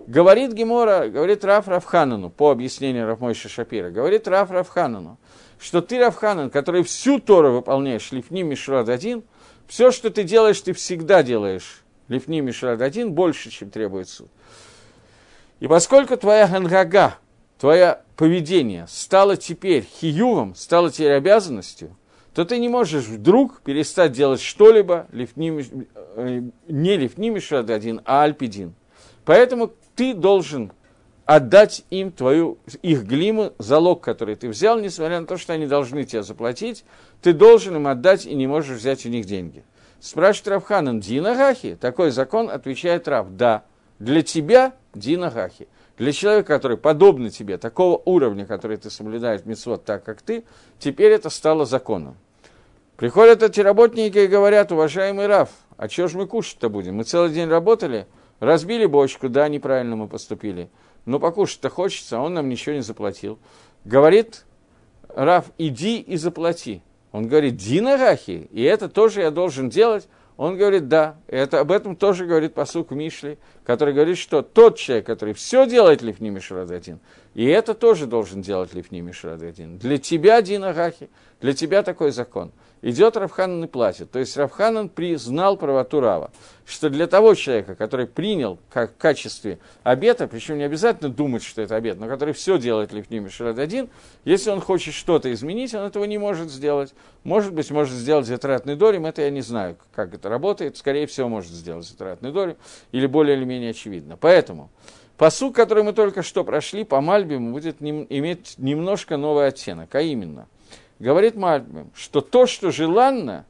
[0.07, 5.17] Говорит Гемора, говорит Раф Рафханану, по объяснению Рафмойши Шапира, говорит Раф Рафханану,
[5.59, 9.23] что ты, Рафханан, который всю Тору выполняешь, лифни Мишрад один,
[9.67, 14.29] все, что ты делаешь, ты всегда делаешь лифни Мишрад один больше, чем требует суд.
[15.59, 17.15] И поскольку твоя гангага,
[17.59, 21.95] твое поведение стало теперь хиювом, стало теперь обязанностью,
[22.33, 25.25] то ты не можешь вдруг перестать делать что-либо, э,
[26.67, 28.73] не лифнимиш один, а альпидин.
[29.25, 30.71] Поэтому ты должен
[31.25, 36.03] отдать им твою, их глиму, залог, который ты взял, несмотря на то, что они должны
[36.03, 36.85] тебе заплатить,
[37.21, 39.63] ты должен им отдать и не можешь взять у них деньги.
[39.99, 41.77] Спрашивает Равханан, Дина Гахи?
[41.79, 43.63] Такой закон, отвечает Рав, да.
[43.99, 45.67] Для тебя Дина Гахи.
[45.99, 50.45] Для человека, который подобный тебе, такого уровня, который ты соблюдаешь митцвот так, как ты,
[50.79, 52.15] теперь это стало законом.
[52.95, 56.95] Приходят эти работники и говорят, уважаемый Раф, а что же мы кушать-то будем?
[56.95, 58.07] Мы целый день работали,
[58.39, 60.69] разбили бочку, да, неправильно мы поступили,
[61.03, 63.37] но покушать-то хочется, а он нам ничего не заплатил.
[63.83, 64.45] Говорит
[65.09, 66.81] Раф, иди и заплати.
[67.11, 70.07] Он говорит, Дина Рахи, и это тоже я должен делать,
[70.39, 75.05] он говорит, да, это, об этом тоже говорит посук Мишли, который говорит, что тот человек,
[75.05, 77.01] который все делает Лифни Мишрададин,
[77.33, 79.77] и это тоже должен делать Лифни Мишрададин.
[79.79, 81.09] Для тебя, Дина Гахи,
[81.41, 84.11] для тебя такой закон– идет Равханан и платит.
[84.11, 86.31] То есть Равханан признал правоту Рава,
[86.65, 91.61] что для того человека, который принял как в качестве обета, причем не обязательно думать, что
[91.61, 93.89] это обет, но который все делает Лифним Шират один,
[94.23, 96.93] если он хочет что-то изменить, он этого не может сделать.
[97.23, 101.27] Может быть, может сделать затратный дорим, это я не знаю, как это работает, скорее всего,
[101.27, 102.55] может сделать затратный дорим,
[102.91, 104.17] или более или менее очевидно.
[104.17, 104.69] Поэтому
[105.17, 110.47] посук, который мы только что прошли по Мальбе, будет иметь немножко новый оттенок, а именно–
[110.99, 113.45] говорит Мальбим, что то, что желанно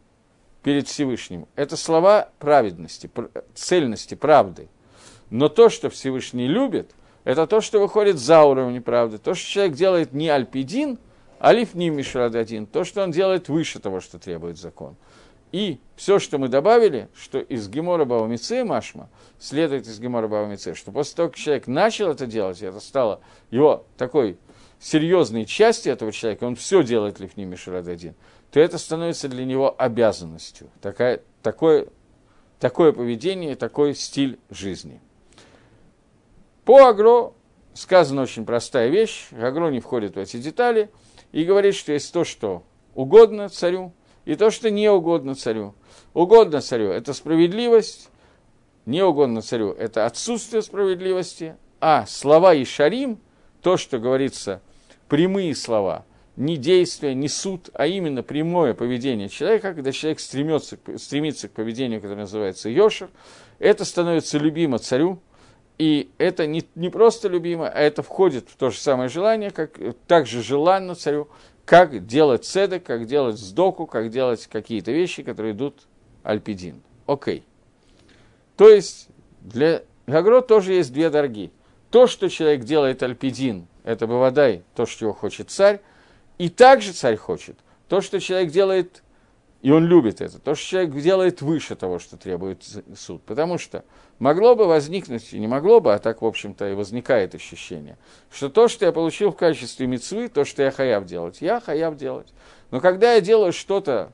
[0.64, 3.10] перед Всевышним, это слова праведности,
[3.54, 4.68] цельности, правды.
[5.30, 6.92] Но то, что Всевышний любит,
[7.24, 9.18] это то, что выходит за уровень правды.
[9.18, 10.98] То, что человек делает не альпидин,
[11.40, 14.96] а лифним мишрададин, то, что он делает выше того, что требует закон.
[15.52, 19.10] И все, что мы добавили, что из Гемора Баумице Машма,
[19.40, 23.86] следует из Гемора Баумице, что после того, как человек начал это делать, это стало его
[23.98, 24.38] такой
[24.80, 28.16] серьезные части этого человека, он все делает Лифними Ширададин,
[28.52, 30.70] то это становится для него обязанностью.
[30.82, 31.88] Такая, такое,
[32.60, 35.02] такое поведение, такой стиль жизни.
[36.66, 37.34] По Агро
[37.74, 40.90] сказана очень простая вещь, Агро не входит в эти детали,
[41.32, 42.64] и говорит, что есть то, что
[42.96, 43.94] угодно царю,
[44.26, 45.76] и то, что не угодно царю.
[46.14, 48.10] Угодно царю– это справедливость,
[48.86, 53.20] не угодно царю– это отсутствие справедливости, а слова и шарим,
[53.62, 54.62] то, что говорится
[55.10, 56.06] прямые слова,
[56.38, 62.00] не действия, не суд, а именно прямое поведение человека, когда человек стремится, стремится к поведению,
[62.00, 63.10] которое называется йошер,
[63.60, 65.20] это становится любимо царю,
[65.78, 69.78] и это не, не просто любимо, а это входит в то же самое желание, как
[70.08, 71.28] также желанно царю,
[71.66, 75.88] как делать цедек, как делать сдоку, как делать какие-то вещи, которые идут
[76.24, 76.82] альпидин.
[77.06, 77.44] Окей.
[78.56, 79.10] То есть
[79.42, 81.52] для Гагро тоже есть две дороги.
[81.92, 85.82] То, что человек делает альпидин, это Бавадай, то, что его хочет царь,
[86.38, 87.58] и также царь хочет.
[87.88, 89.02] То, что человек делает,
[89.64, 92.64] и он любит это, то, что человек делает выше того, что требует
[92.96, 93.24] суд.
[93.24, 93.84] Потому что
[94.20, 97.98] могло бы возникнуть, и не могло бы, а так, в общем-то, и возникает ощущение,
[98.32, 101.98] что то, что я получил в качестве мецвы, то, что я хаяв делать, я хаяв
[101.98, 102.32] делать.
[102.70, 104.12] Но когда я делаю что-то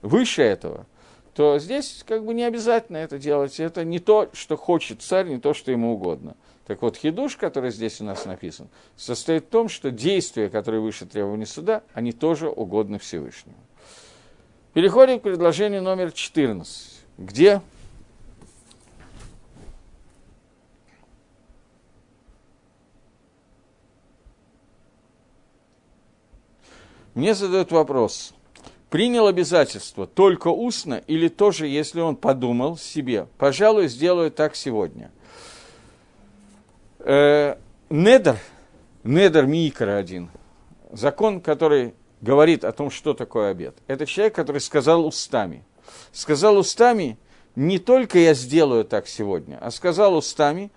[0.00, 0.86] выше этого,
[1.34, 3.58] то здесь как бы не обязательно это делать.
[3.58, 6.36] Это не то, что хочет царь, не то, что ему угодно.
[6.68, 11.06] Так вот, хидуш, который здесь у нас написан, состоит в том, что действия, которые выше
[11.06, 13.56] требований суда, они тоже угодны Всевышнему.
[14.74, 17.62] Переходим к предложению номер 14, где?
[27.14, 28.34] Мне задают вопрос,
[28.90, 35.10] принял обязательство только устно или тоже, если он подумал себе, пожалуй, сделаю так сегодня–
[37.00, 38.38] недер,
[39.04, 40.30] недер Микра один,
[40.90, 43.76] закон, который говорит о том, что такое обед.
[43.86, 45.64] Это человек, который сказал устами.
[46.12, 47.18] Сказал устами,
[47.54, 50.70] не только я сделаю так сегодня, а сказал устами,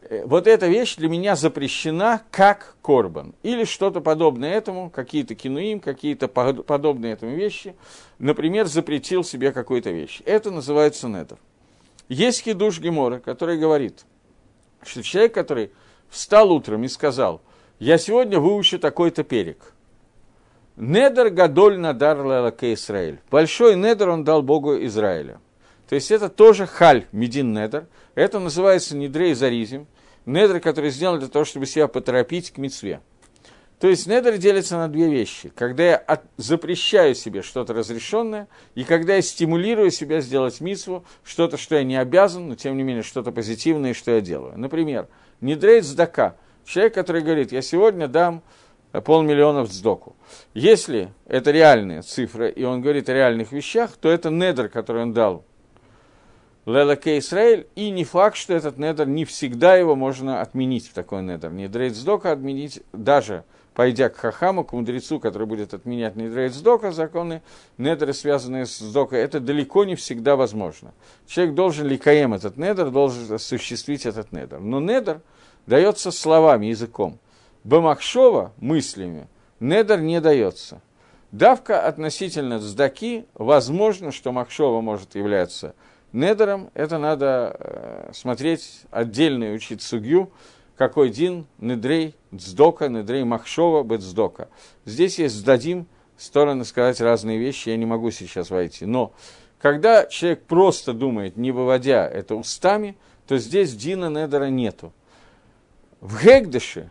[0.00, 3.34] э, вот эта вещь для меня запрещена как корбан.
[3.42, 7.74] Или что-то подобное этому, какие-то кинуим, какие-то подобные этому вещи.
[8.18, 10.22] Например, запретил себе какую-то вещь.
[10.24, 11.38] Это называется недер.
[12.08, 14.04] Есть хидуш Гемора, который говорит–
[14.84, 15.72] что человек, который
[16.08, 17.40] встал утром и сказал,
[17.78, 19.72] я сегодня выучу такой-то перек.
[20.76, 23.20] Недер гадоль надар лалаке Израиль.
[23.30, 25.40] Большой недер он дал Богу Израиля.
[25.88, 27.86] То есть это тоже халь, медин недер.
[28.14, 29.86] Это называется недрей заризим.
[30.26, 33.00] Недер, который сделан для того, чтобы себя поторопить к мецве.
[33.80, 35.50] То есть недер делится на две вещи.
[35.54, 41.56] Когда я от, запрещаю себе что-то разрешенное, и когда я стимулирую себя сделать митсву, что-то,
[41.56, 44.58] что я не обязан, но тем не менее что-то позитивное, что я делаю.
[44.58, 45.06] Например,
[45.40, 46.36] недрей сдака.
[46.64, 48.42] Человек, который говорит, я сегодня дам
[48.92, 50.16] полмиллиона в сдоку.
[50.54, 55.12] Если это реальные цифры, и он говорит о реальных вещах, то это недер, который он
[55.12, 55.44] дал
[56.66, 61.22] Лелаке Исраэль, и не факт, что этот недер, не всегда его можно отменить в такой
[61.22, 61.50] недер.
[61.50, 63.44] Не дрейдсдока отменить, даже
[63.78, 67.42] пойдя к хахаму, к мудрецу, который будет отменять не дрейдсдока, законы,
[67.76, 70.92] недеры, связанные с сдокой, это далеко не всегда возможно.
[71.28, 74.58] Человек должен ликаем этот недер, должен осуществить этот недер.
[74.58, 75.20] Но недер
[75.68, 77.20] дается словами, языком.
[77.62, 79.28] Бамахшова, мыслями,
[79.60, 80.80] недер не дается.
[81.30, 85.76] Давка относительно сдаки, возможно, что Махшова может являться
[86.12, 90.32] недером, это надо э, смотреть отдельно и учить сугью,
[90.78, 94.48] какой дин, недрей, дздока, недрей махшова, бетздока.
[94.84, 98.86] Здесь есть сдадим, стороны сказать разные вещи, я не могу сейчас войти.
[98.86, 99.12] Но
[99.60, 104.92] когда человек просто думает, не выводя это устами, то здесь дина недера нету.
[106.00, 106.90] В Гегдыше,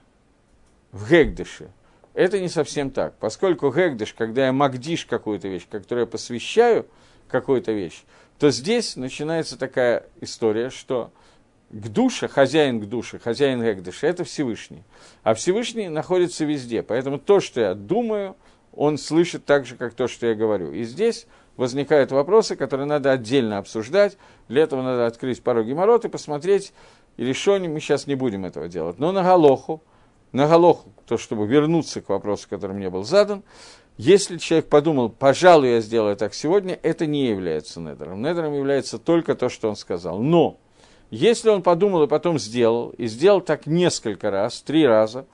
[0.91, 1.71] в Гегдыше,
[2.13, 6.87] это не совсем так, поскольку Гегдыш, когда я магдиш какую-то вещь, которую я посвящаю
[7.29, 8.03] какую-то вещь,
[8.37, 11.11] то здесь начинается такая история, что
[11.69, 14.83] к душе, хозяин к душе, хозяин Гэгдыша, это Всевышний.
[15.23, 16.81] А Всевышний находится везде.
[16.81, 18.35] Поэтому то, что я думаю,
[18.73, 20.71] он слышит так же, как то, что я говорю.
[20.71, 21.27] И здесь
[21.57, 24.17] возникают вопросы, которые надо отдельно обсуждать.
[24.47, 26.73] Для этого надо открыть пороги морот и посмотреть.
[27.17, 28.99] И решение мы сейчас не будем этого делать.
[28.99, 29.83] Но на Галоху,
[30.31, 33.43] на Галоху, то, чтобы вернуться к вопросу, который мне был задан,
[33.97, 38.21] если человек подумал, пожалуй, я сделаю так сегодня, это не является недером.
[38.21, 40.19] Недером является только то, что он сказал.
[40.19, 40.59] Но,
[41.09, 45.25] если он подумал и потом сделал, и сделал так несколько раз, три раза,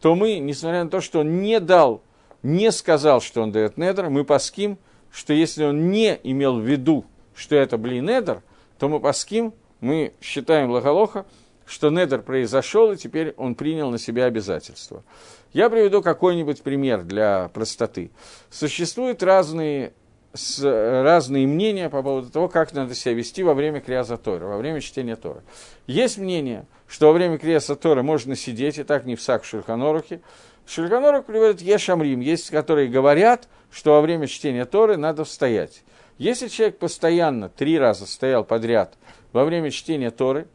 [0.00, 2.02] то мы, несмотря на то, что он не дал,
[2.42, 4.78] не сказал, что он дает недер, мы паским,
[5.12, 8.42] что если он не имел в виду, что это блин недер,
[8.78, 11.26] то мы паским, мы считаем лаголоха,
[11.66, 15.04] что недер произошел, и теперь он принял на себя обязательства.
[15.52, 18.10] Я приведу какой-нибудь пример для простоты.
[18.50, 19.92] Существуют разные,
[20.32, 24.56] с, разные мнения по поводу того, как надо себя вести во время криаза Тора, во
[24.56, 25.42] время чтения Тора.
[25.86, 30.20] Есть мнение, что во время криаза Тора можно сидеть, и так не в сак Шульханорухе.
[30.66, 35.82] Шульханорух приводит Ешамрим, есть которые говорят, что во время чтения Торы надо встоять.
[36.18, 38.94] Если человек постоянно три раза стоял подряд
[39.32, 40.46] во время чтения Торы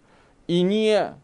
[0.47, 1.15] и не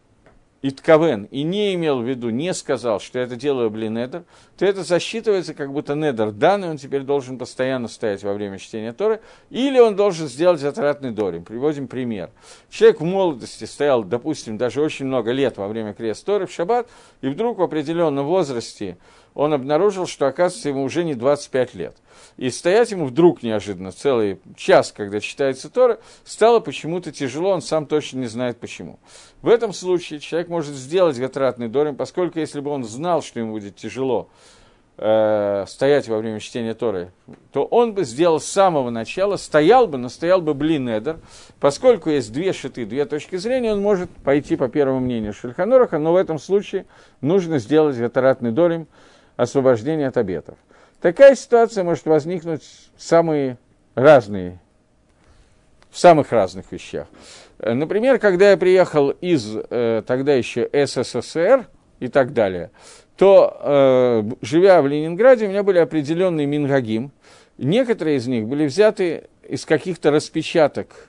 [0.62, 4.24] Итковен и не имел в виду, не сказал, что я это делаю блинедер,
[4.56, 8.92] то это засчитывается как будто недер данный, он теперь должен постоянно стоять во время чтения
[8.92, 9.20] Торы,
[9.50, 11.44] или он должен сделать затратный дорим.
[11.44, 12.30] Приводим пример.
[12.70, 16.88] Человек в молодости стоял, допустим, даже очень много лет во время крест Торы в шаббат,
[17.22, 18.98] и вдруг в определенном возрасте
[19.34, 21.96] он обнаружил, что, оказывается, ему уже не 25 лет.
[22.36, 27.86] И стоять ему вдруг неожиданно целый час, когда читается Тора, стало почему-то тяжело, он сам
[27.86, 28.98] точно не знает почему.
[29.42, 33.52] В этом случае человек может сделать гатратный дорим, поскольку если бы он знал, что ему
[33.52, 34.28] будет тяжело
[34.96, 37.12] э, стоять во время чтения Торы,
[37.52, 41.18] то он бы сделал с самого начала, стоял бы, но стоял бы блин Эдер,
[41.60, 46.12] поскольку есть две шиты, две точки зрения, он может пойти по первому мнению Шельханораха, но
[46.12, 46.86] в этом случае
[47.20, 48.86] нужно сделать гатаратный дорим,
[49.42, 50.56] освобождение от обетов.
[51.00, 52.62] Такая ситуация может возникнуть
[52.96, 53.58] в самые
[53.94, 54.60] разные,
[55.90, 57.08] в самых разных вещах.
[57.58, 61.66] Например, когда я приехал из э, тогда еще СССР
[62.00, 62.70] и так далее,
[63.16, 67.12] то, э, живя в Ленинграде, у меня были определенные мингагим.
[67.58, 71.08] Некоторые из них были взяты из каких-то распечаток,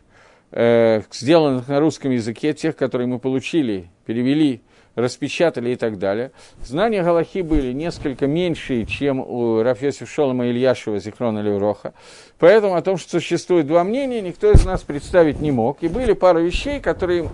[0.51, 4.61] э, сделанных на русском языке, тех, которые мы получили, перевели
[4.95, 6.31] распечатали и так далее.
[6.63, 11.93] Знания Галахи были несколько меньшие, чем у Рафьосиф Шолома Ильяшева Зикрона Левроха.
[12.39, 15.81] Поэтому о том, что существует два мнения, никто из нас представить не мог.
[15.81, 17.29] И были пара вещей, которые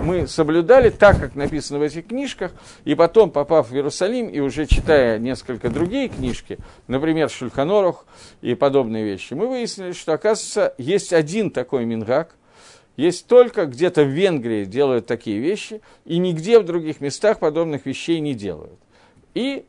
[0.00, 2.52] мы соблюдали так, как написано в этих книжках,
[2.84, 8.04] и потом, попав в Иерусалим и уже читая несколько другие книжки, например, Шульханорух
[8.40, 12.34] и подобные вещи, мы выяснили, что, оказывается, есть один такой мингак–
[12.96, 18.20] есть только где-то в Венгрии делают такие вещи, и нигде в других местах подобных вещей
[18.20, 18.78] не делают.
[19.34, 19.66] И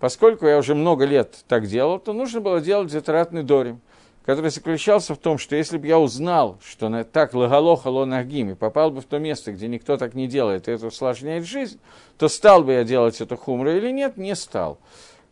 [0.00, 3.80] поскольку я уже много лет так делал, то нужно было делать зетаратный дорим,
[4.24, 8.90] который заключался в том, что если бы я узнал, что так лагалоха лонагим, и попал
[8.90, 11.78] бы в то место, где никто так не делает, и это усложняет жизнь,
[12.18, 14.78] то стал бы я делать эту хумру или нет, не стал.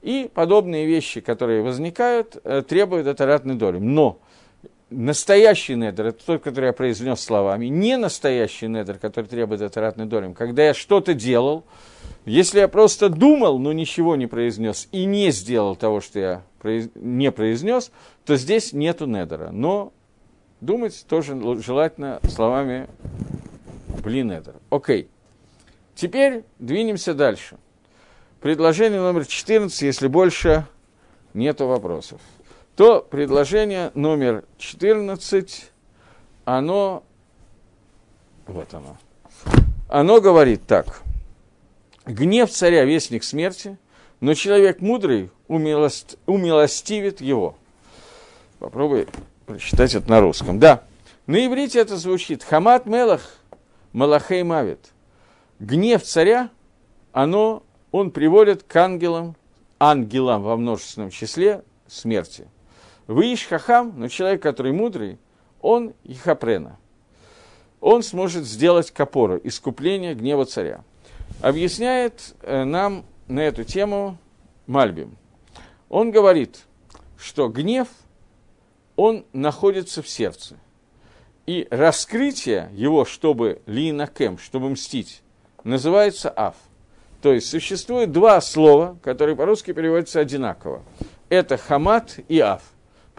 [0.02, 3.94] И подобные вещи, которые возникают, э, требуют этаратный дорим.
[3.94, 4.18] Но
[4.90, 10.34] настоящий недер, это тот, который я произнес словами, не настоящий недер, который требует атаратный дорим,
[10.34, 11.64] когда я что-то делал,
[12.24, 16.42] если я просто думал, но ничего не произнес и не сделал того, что я
[16.94, 17.90] не произнес,
[18.26, 19.50] то здесь нету недера.
[19.50, 19.92] Но
[20.60, 22.88] думать тоже желательно словами
[24.02, 24.54] блин недер.
[24.68, 25.08] Окей.
[25.94, 27.56] Теперь двинемся дальше.
[28.40, 30.66] Предложение номер 14, если больше
[31.34, 32.20] нету вопросов
[32.76, 35.70] то предложение номер 14,
[36.44, 37.02] оно
[38.46, 38.96] Вот оно.
[39.88, 41.02] Оно говорит так.
[42.06, 43.78] Гнев царя– вестник смерти,
[44.20, 47.56] но человек мудрый умилост, умилостивит его.
[48.58, 49.08] Попробуй
[49.46, 50.58] прочитать это на русском.
[50.58, 50.84] Да,
[51.26, 52.42] на иврите это звучит.
[52.42, 53.22] Хамат мелах
[53.92, 54.90] малахей мавит.
[55.58, 56.50] Гнев царя,
[57.12, 59.36] оно, он приводит к ангелам,
[59.78, 62.48] ангелам во множественном числе смерти.
[63.10, 65.18] Выиш хахам, но человек, который мудрый,
[65.60, 66.78] он ихапрена.
[67.80, 70.84] Он сможет сделать капору, искупление гнева царя.
[71.42, 74.16] Объясняет э, нам на эту тему
[74.68, 75.16] Мальбим.
[75.88, 76.60] Он говорит,
[77.18, 77.88] что гнев,
[78.94, 80.56] он находится в сердце.
[81.46, 85.22] И раскрытие его, чтобы линакем, чтобы мстить,
[85.64, 86.54] называется аф.
[87.22, 90.84] То есть существует два слова, которые по-русски переводятся одинаково.
[91.28, 92.62] Это хамат и аф.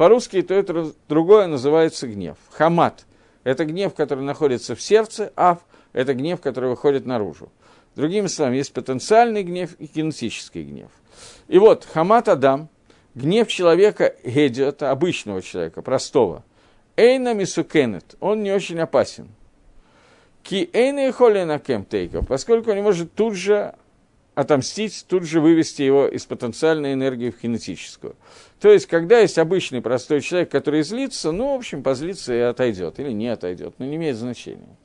[0.02, 2.36] По-русски то это другое называется гнев.
[2.50, 3.06] Хамат–
[3.44, 5.60] это гнев, который находится в сердце, аф–
[5.94, 7.52] это гнев, который выходит наружу.
[7.96, 10.90] Другими словами, есть потенциальный гнев и кинетический гнев.
[11.48, 12.70] И вот хамат Адам,
[13.14, 16.44] гнев человека гедиота, обычного человека, простого.
[16.98, 19.28] Эйна мисукенет, он не очень опасен.
[20.42, 23.76] Ки эйна и холина кемтейка, поскольку он не может тут же
[24.36, 28.16] отомстить, тут же вывести его из потенциальной энергии в кинетическую.
[28.60, 33.00] То есть, когда есть обычный простой человек, который злится, ну, в общем, позлится и отойдет,
[33.00, 34.78] или не отойдет, но не имеет значения.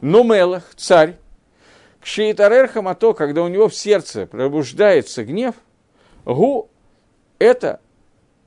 [0.00, 1.16] Но Мелах, царь,
[2.00, 5.54] Кшиитарер хамато, когда у него в сердце пробуждается гнев,
[6.24, 6.70] гу–
[7.38, 7.80] это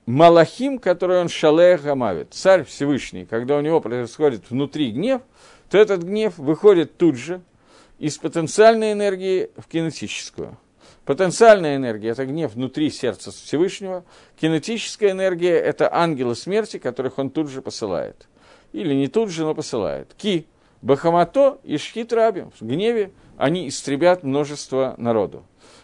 [0.06, 5.22] Малахим, который он шалех гамавит, царь Всевышний, когда у него происходит внутри гнев,
[5.70, 7.42] то этот гнев выходит тут же
[8.00, 10.58] из потенциальной энергии в кинетическую.
[11.06, 14.04] Потенциальная энергия– это гнев внутри сердца Всевышнего.
[14.40, 18.28] Кинетическая энергия– это ангелы смерти, которых он тут же посылает.
[18.74, 20.14] Или не тут же, но посылает.
[20.18, 20.48] Ки–
[20.82, 22.52] Бахамато и Шхит Рабим.
[22.60, 25.44] В гневе они истребят множество народу.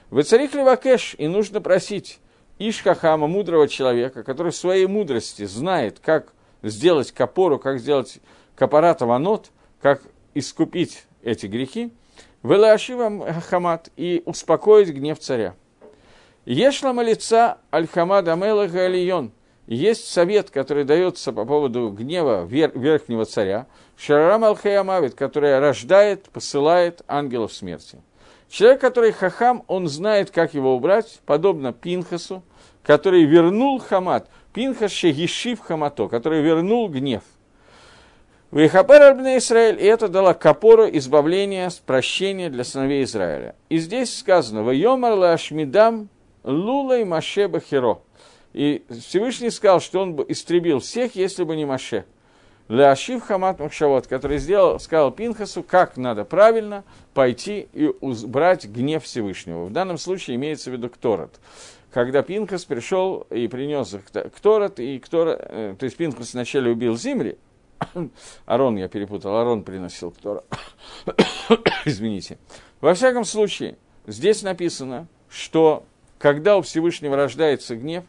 [0.09, 2.19] В царих Левакеш и нужно просить
[2.59, 8.19] Ишхахама, мудрого человека, который в своей мудрости знает, как сделать капору, как сделать
[8.55, 9.49] капарата ванот,
[9.81, 10.03] как
[10.35, 11.91] искупить эти грехи–
[12.43, 15.55] Велашива Хамат и успокоить гнев царя.
[16.45, 19.31] Ешлама лица Аль-Хамад Амелах Алион.
[19.65, 27.01] Есть совет, который дается по поводу гнева вер- верхнего царя, Шарарам Алхаямавит, который рождает, посылает
[27.07, 28.01] ангелов смерти.
[28.49, 32.43] Человек, который хахам, он знает, как его убрать, подобно Пинхасу,
[32.83, 34.29] который вернул хамат.
[34.53, 37.23] Пинхас Шегишив хамато, который вернул гнев.
[38.53, 43.55] Вихапер Альбне Израиль, и это дало капору избавления, прощения для сыновей Израиля.
[43.69, 46.07] И здесь сказано, «Вайомар лашмидам
[46.43, 47.97] лулай маше бахиро».
[48.53, 52.05] И Всевышний сказал, что он бы истребил всех, если бы не Маше.
[52.69, 56.83] Ляшив Хамат Махшавот, который сделал, сказал Пинхасу, как надо правильно
[57.15, 59.65] пойти и убрать гнев Всевышнего.
[59.65, 61.39] В данном случае имеется в виду Кторот.
[61.91, 63.95] Когда Пинхас пришел и принес
[64.37, 67.37] Кторот, и Кторот, э, то есть Пинхас вначале убил Зимри,
[68.45, 70.43] Арон я перепутал, Арон приносил Ктора.
[71.85, 72.37] Извините.
[72.81, 73.77] Во всяком случае,
[74.07, 75.85] здесь написано, что
[76.17, 78.03] когда у Всевышнего рождается гнев,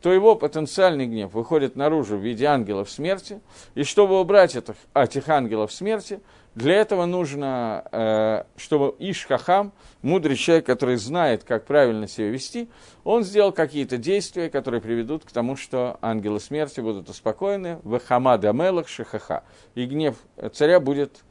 [0.00, 3.40] то его потенциальный гнев выходит наружу в виде ангелов смерти,
[3.74, 6.20] и чтобы убрать этих, этих ангелов смерти,
[6.54, 9.72] для этого нужно, э, чтобы Ишхахам,
[10.02, 12.68] мудрый человек, который знает, как правильно себя вести,
[13.04, 18.52] он сделал какие-то действия, которые приведут к тому, что ангелы смерти будут успокоены, в Хамада
[18.52, 19.44] Мелах Шахаха,
[19.74, 20.16] и гнев
[20.52, 21.24] царя будет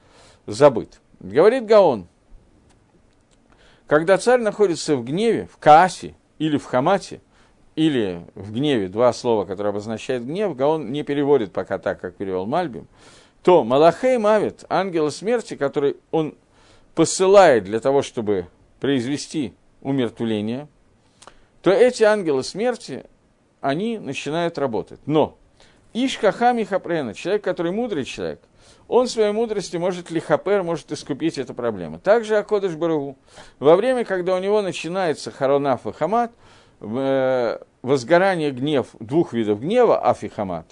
[0.46, 1.02] забыт.
[1.20, 2.08] Говорит Гаон,
[3.88, 7.22] когда царь находится в гневе, в Каасе или в Хамате,
[7.76, 12.46] или в гневе, два слова, которые обозначают гнев, Гаон не переводит пока так, как перевел
[12.46, 12.88] Мальбим,
[13.44, 16.36] то Малахей Мавит, ангела смерти, который он
[16.96, 18.48] посылает для того, чтобы
[18.80, 20.68] произвести умертвление,
[21.62, 23.06] то эти ангелы смерти,
[23.62, 25.00] они начинают работать.
[25.06, 25.38] Но
[25.94, 28.42] Ишхахам Хапрена, человек, который мудрый человек,
[28.88, 32.00] он своей мудростью может лихапер, может искупить эту проблему.
[32.00, 33.18] Также Акодыш Барагу.
[33.60, 36.32] Во время, когда у него начинается харонаф и хамат,
[36.80, 40.68] э, возгорание гнев, двух видов гнева, аф и хамат,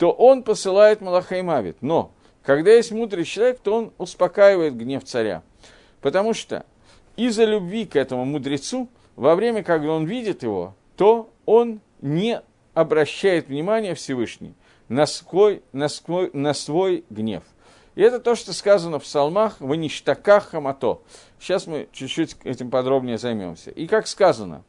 [0.00, 1.82] то он посылает Малахаймавит.
[1.82, 5.42] Но когда есть мудрый человек, то он успокаивает гнев царя.
[6.00, 6.64] Потому что
[7.16, 12.40] из-за любви к этому мудрецу, во время, когда он видит его, то он не
[12.72, 14.54] обращает внимания Всевышний
[14.88, 17.42] на свой, на свой, на свой гнев.
[17.94, 21.02] И это то, что сказано в псалмах в ништаках хамато.
[21.38, 23.70] Сейчас мы чуть-чуть этим подробнее займемся.
[23.70, 24.64] И как сказано,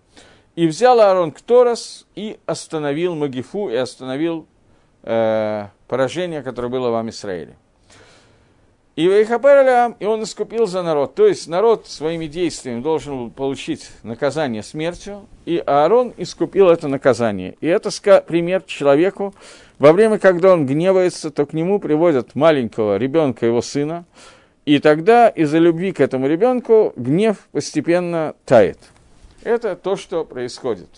[0.55, 4.45] и взял Аарон Кторос и остановил Магифу, и остановил
[5.03, 7.55] э, поражение, которое было в Амисраиле.
[8.97, 11.15] И Вейхапералям, и он искупил за народ.
[11.15, 17.55] То есть народ своими действиями должен был получить наказание смертью, и Аарон искупил это наказание.
[17.61, 17.89] И это
[18.21, 19.33] пример человеку,
[19.79, 24.05] во время, когда он гневается, то к нему приводят маленького ребенка, его сына,
[24.65, 28.77] и тогда из-за любви к этому ребенку гнев постепенно тает.
[29.41, 30.89] Это то, что происходит.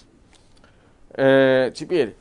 [1.11, 2.15] Э, теперь,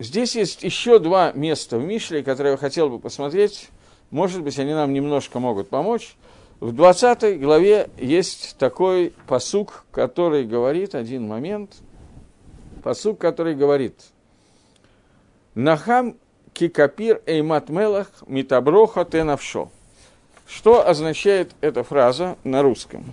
[0.00, 3.70] здесь есть еще два места в Мишле, которые я хотел бы посмотреть
[4.10, 6.16] может быть, они нам немножко могут помочь.
[6.58, 11.76] В 20 главе есть такой посук, который говорит, один момент,
[12.82, 13.94] посук, который говорит,
[15.54, 16.16] Нахам
[16.52, 19.70] кикапир эймат мелах митаброха тенавшо.
[20.46, 23.04] Что означает эта фраза на русском?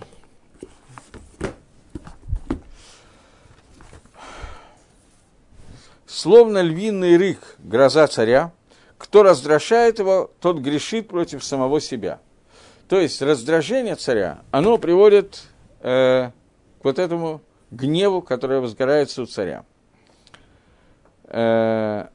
[6.08, 8.50] Словно львиный рык, гроза царя,
[8.96, 12.18] кто раздражает его, тот грешит против самого себя.
[12.88, 15.42] То есть раздражение царя, оно приводит
[15.82, 16.30] э,
[16.80, 19.66] к вот этому гневу, который возгорается у царя.
[21.24, 22.06] Э,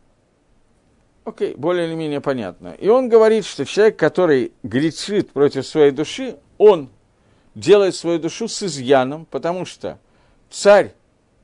[1.24, 2.76] окей, более или менее понятно.
[2.80, 6.90] И он говорит, что человек, который грешит против своей души, он
[7.54, 10.00] делает свою душу с изъяном, потому что
[10.50, 10.96] царь,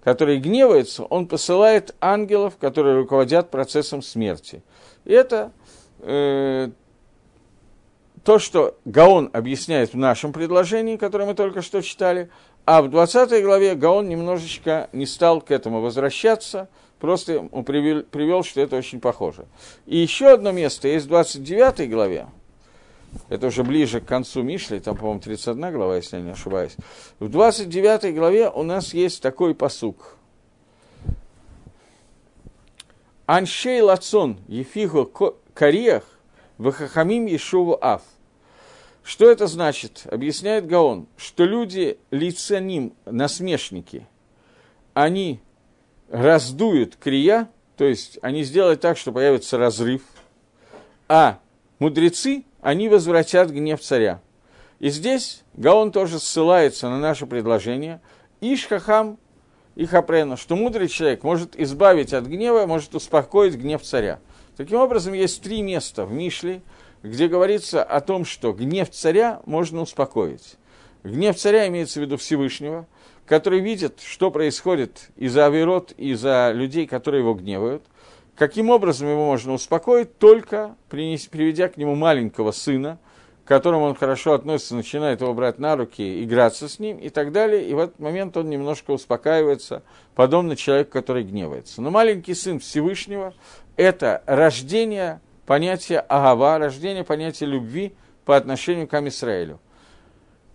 [0.10, 4.64] который гневается, он посылает ангелов, которые руководят процессом смерти.
[5.06, 5.52] И это
[6.00, 6.72] э,
[8.24, 12.32] то, что Гаон объясняет в нашем предложении, которое мы только что читали,
[12.66, 18.62] а в 20 главе Гаон немножечко не стал к этому возвращаться, просто привел, привел, что
[18.62, 19.46] это очень похоже.
[19.86, 22.26] И еще одно место есть в 29 главе,
[23.30, 26.76] это уже ближе к концу Мишли, там, по-моему, 31 глава, если я не ошибаюсь.
[27.20, 30.16] В 29 главе у нас есть такой посук–
[33.32, 35.06] Аншей лацон ефиго
[35.54, 36.04] кариях
[36.58, 38.02] вахахамим ешуву аф.
[39.04, 40.02] Что это значит?
[40.06, 44.08] Объясняет Гаон, что люди лицаним, насмешники,
[44.96, 45.42] они
[46.10, 50.02] раздуют крия, то есть они сделают так, что появится разрыв,
[51.08, 51.38] а
[51.78, 54.22] мудрецы, они возвратят гнев царя.
[54.80, 58.02] И здесь Гаон тоже ссылается на наше предложение.
[58.42, 59.18] Ишхахам
[59.76, 64.20] и Хапрена, что мудрый человек может избавить от гнева, может успокоить гнев царя.
[64.56, 66.62] Таким образом, есть три места в Мишле,
[67.04, 70.56] где говорится о том, что гнев царя можно успокоить.
[71.04, 72.86] Гнев царя имеется в виду Всевышнего,
[73.26, 77.84] который видит, что происходит из-за Аверот, из-за людей, которые его гневают.
[78.40, 80.18] Каким образом его можно успокоить?
[80.18, 82.98] Только приведя к нему маленького сына–
[83.44, 87.32] к которому он хорошо относится, начинает его брать на руки, играться с ним и так
[87.32, 89.82] далее, и в этот момент он немножко успокаивается,
[90.14, 91.82] подобно человеку, который гневается.
[91.82, 93.34] Но маленький сын Всевышнего–
[93.76, 99.60] это рождение понятия агава, рождение понятия любви по отношению к Амисраилю.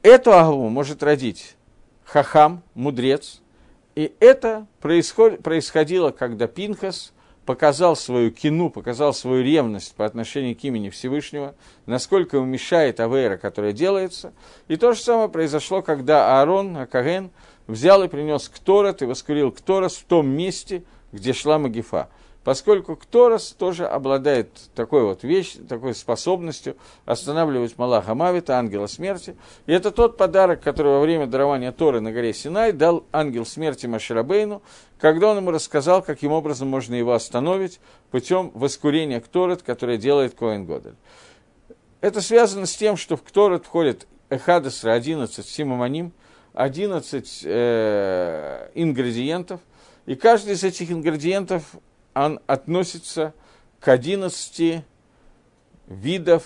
[0.02, 1.56] Эту агаву может родить
[2.04, 3.42] хахам, мудрец,
[3.96, 7.12] и это происход, происходило, когда Пинхас
[7.44, 11.54] показал свою кину, показал свою ревность по отношению к имени Всевышнего,
[11.86, 14.32] насколько ему мешает Авера, которая делается.
[14.68, 17.30] И то же самое произошло, когда Аарон, Акаген,
[17.66, 22.08] взял и принес Кторот и воскурил Кторос в том месте, где шла Магифа
[22.44, 26.76] поскольку Кторос тоже обладает такой вот вещь, такой способностью
[27.06, 29.34] останавливать Малаха Мавита, ангела смерти.
[29.66, 33.86] И это тот подарок, который во время дарования Торы на горе Синай дал ангел смерти
[33.86, 34.62] Маширабейну,
[34.98, 37.80] когда он ему рассказал, каким образом можно его остановить
[38.10, 40.96] путем воскурения Кторет, которое делает Коэн Годель.
[42.02, 46.12] Это связано с тем, что в Кторет входит Эхадесра 11 симаманим,
[46.52, 49.60] 11 э, ингредиентов,
[50.04, 51.64] и каждый из этих ингредиентов
[52.14, 53.34] он относится
[53.80, 54.84] к 11
[55.86, 56.44] видов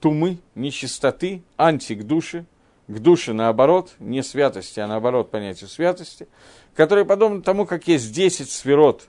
[0.00, 2.46] тумы, нечистоты, анти к душе,
[2.88, 6.26] к душе наоборот, не святости, а наоборот понятию святости,
[6.74, 9.08] которые подобно тому, как есть 10 сферот,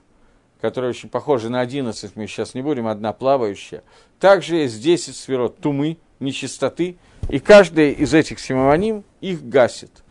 [0.60, 3.82] которые очень похожи на 11, мы сейчас не будем, одна плавающая,
[4.20, 6.96] также есть 10 сферот тумы, нечистоты,
[7.28, 10.02] и каждый из этих семаваним их гасит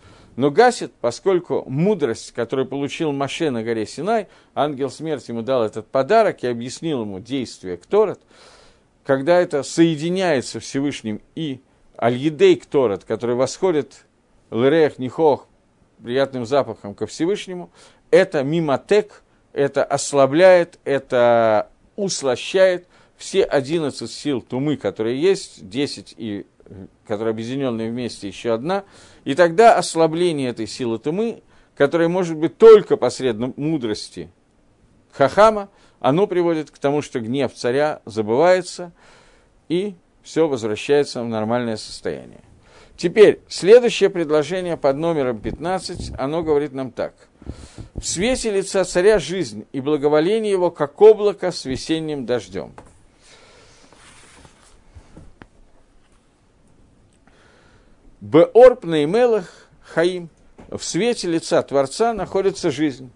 [0.41, 5.85] но гасит, поскольку мудрость, которую получил Маше на горе Синай, ангел смерти ему дал этот
[5.85, 8.19] подарок и объяснил ему действие Кторот,
[9.05, 11.59] когда это соединяется Всевышним и
[11.95, 14.05] Аль-Едей Кторот, который восходит
[14.49, 15.47] Лерех Нихох
[16.01, 17.69] приятным запахом ко Всевышнему,
[18.09, 19.21] это миматек,
[19.53, 26.47] это ослабляет, это услощает все 11 сил тумы, которые есть, 10 и
[27.07, 28.84] которые объединенные вместе еще одна,
[29.24, 31.41] и тогда ослабление этой силы тумы,
[31.76, 34.30] которая может быть только посредством мудрости
[35.11, 35.69] Хахама,
[35.99, 38.91] оно приводит к тому, что гнев царя забывается,
[39.69, 42.41] и все возвращается в нормальное состояние.
[42.97, 47.13] Теперь, следующее предложение под номером 15, оно говорит нам так.
[47.95, 52.74] «В свете лица царя жизнь и благоволение его, как облако с весенним дождем».
[58.22, 59.45] Беорп Неймелах
[59.82, 60.30] Хаим.
[60.69, 63.09] В свете лица Творца находится жизнь.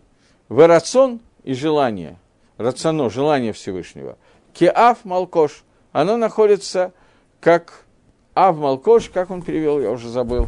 [0.49, 2.17] Верацон и желание.
[2.57, 4.17] Рационо, желание Всевышнего.
[4.53, 5.63] Кеав Малкош.
[5.91, 6.91] Оно находится
[7.39, 7.85] как
[8.33, 10.47] Ав Малкош, как он перевел, я уже забыл.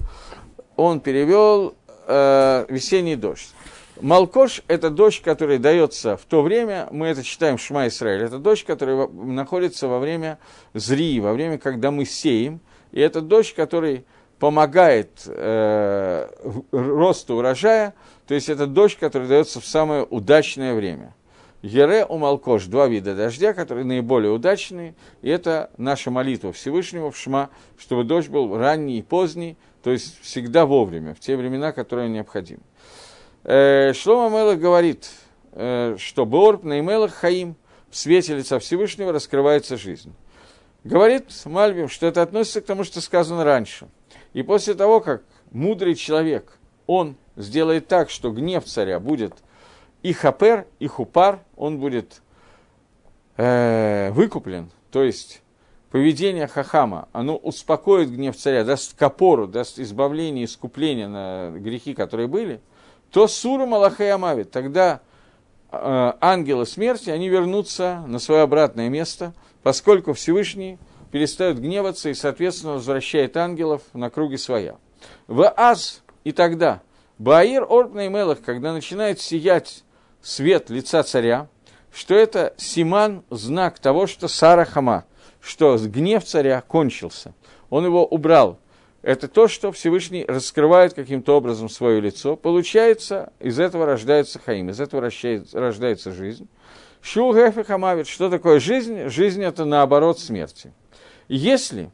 [0.75, 1.75] Он перевел
[2.07, 3.49] э, весенний дождь.
[4.01, 8.39] Малкош– это дождь, который дается в то время, мы это читаем в Шма Исраиль, это
[8.39, 10.37] дождь, который находится во время
[10.73, 12.59] зри, во время, когда мы сеем,
[12.91, 14.05] и это дождь, который
[14.39, 16.29] помогает э,
[16.71, 17.93] росту урожая,
[18.27, 21.15] то есть это дождь, который дается в самое удачное время.
[21.63, 27.17] Ере у Малкош– два вида дождя, которые наиболее удачные, и это наша молитва Всевышнего в
[27.17, 32.09] Шма, чтобы дождь был ранний и поздний, то есть всегда вовремя, в те времена, которые
[32.09, 32.61] необходимы.
[33.43, 35.09] Э, Шлома Мелах говорит,
[35.53, 37.55] э, что Борб на Имелах Хаим
[37.89, 40.13] в свете лица Всевышнего раскрывается жизнь.
[40.83, 43.87] Говорит Мальбим, что это относится к тому, что сказано раньше–
[44.37, 49.33] и после того, как мудрый человек, он сделает так, что гнев царя будет
[50.03, 52.21] и хапер, и хупар, он будет
[53.35, 55.41] э, выкуплен, то есть
[55.89, 62.61] поведение Хахама, оно успокоит гнев царя, даст капору, даст избавление, искупление на грехи, которые были,
[63.09, 65.01] то Малахай Амавит, тогда
[65.71, 69.33] э, ангелы смерти, они вернутся на свое обратное место,
[69.63, 70.77] поскольку Всевышний
[71.11, 74.75] перестает гневаться и, соответственно, возвращает ангелов на круги своя.
[75.27, 76.81] В Аз и тогда,
[77.17, 79.83] Баир Орбна Мелах, когда начинает сиять
[80.21, 81.47] свет лица царя,
[81.91, 85.05] что это Симан, знак того, что Сара Хама,
[85.41, 87.33] что гнев царя кончился.
[87.69, 88.59] Он его убрал.
[89.01, 92.35] Это то, что Всевышний раскрывает каким-то образом свое лицо.
[92.35, 96.47] Получается, из этого рождается Хаим, из этого рождается жизнь.
[97.07, 97.33] Шу
[97.65, 99.07] Хамавит, что такое жизнь?
[99.07, 100.73] Жизнь– это наоборот смерти.
[101.29, 101.89] Если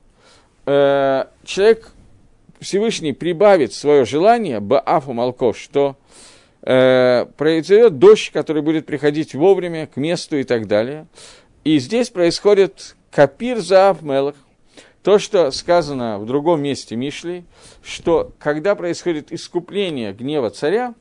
[0.66, 1.92] э, человек
[2.60, 5.98] Всевышний прибавит свое желание, Баафу Малкош, что
[6.64, 11.06] э, произойдет дождь, который будет приходить вовремя, к месту и так далее.
[11.64, 14.36] И здесь происходит капир за Мелах,
[15.04, 17.46] то, что сказано в другом месте Мишли,
[17.84, 20.96] что когда происходит искупление гнева царя,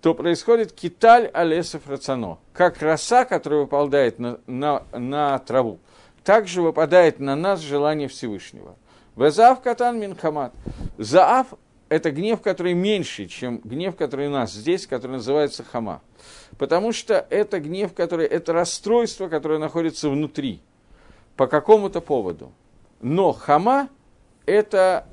[0.00, 5.80] то происходит киталь алесов рацано, как роса, которая выпадает на, на, на траву
[6.28, 8.76] также выпадает на нас желание Всевышнего.
[9.16, 10.52] Везав катан минхамат.
[10.98, 11.46] Заав–
[11.88, 16.02] это гнев, который меньше, чем гнев, который у нас здесь, который называется хама.
[16.58, 20.60] Потому что это гнев, который, это расстройство, которое находится внутри,
[21.34, 22.52] по какому-то поводу.
[23.00, 23.88] Но хама–
[24.44, 25.06] это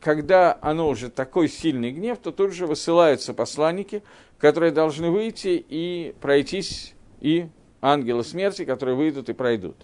[0.00, 4.02] когда оно уже такой сильный гнев, то тут же высылаются посланники,
[4.38, 7.48] которые должны выйти и пройтись, и
[7.80, 9.76] ангелы смерти, которые выйдут и пройдут.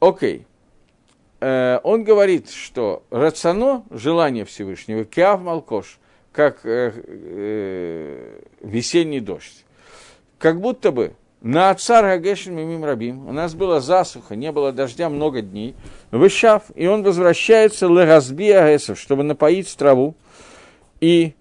[0.00, 0.46] Окей.
[1.40, 5.98] Э, он говорит, что рационо, желание Всевышнего, киав малкош,
[6.32, 9.64] как э, э, весенний дождь.
[10.38, 15.08] Как будто бы на отцар Гагешин Мимим Рабим у нас была засуха, не было дождя
[15.08, 15.74] много дней.
[16.12, 20.14] Вышав, и он возвращается легазби агесов, чтобы напоить траву.
[21.00, 21.34] И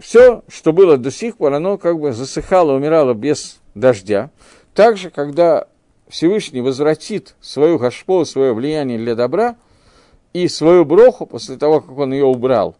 [0.00, 4.30] все, что было до сих пор, оно как бы засыхало, умирало без дождя.
[4.74, 5.68] Также, когда
[6.08, 9.56] Всевышний возвратит свою гашпо, свое влияние для добра
[10.32, 12.76] и свою броху после того, как он ее убрал,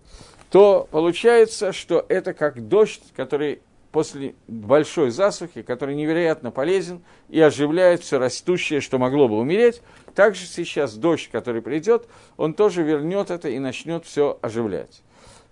[0.51, 3.61] то получается, что это как дождь, который
[3.97, 9.81] после большой засухи, который невероятно полезен и оживляет все растущее, что могло бы умереть.
[10.15, 15.01] Также сейчас дождь, который придет, он тоже вернет это и начнет все оживлять.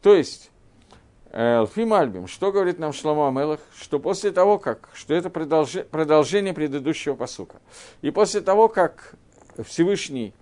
[0.03, 0.51] То есть
[1.32, 7.14] Элфим Альбим, что говорит нам Шломо Амелах, что после того, как, что это продолжение предыдущего
[7.14, 7.62] посука,
[8.03, 9.14] и после того, как
[9.64, 10.34] Всевышний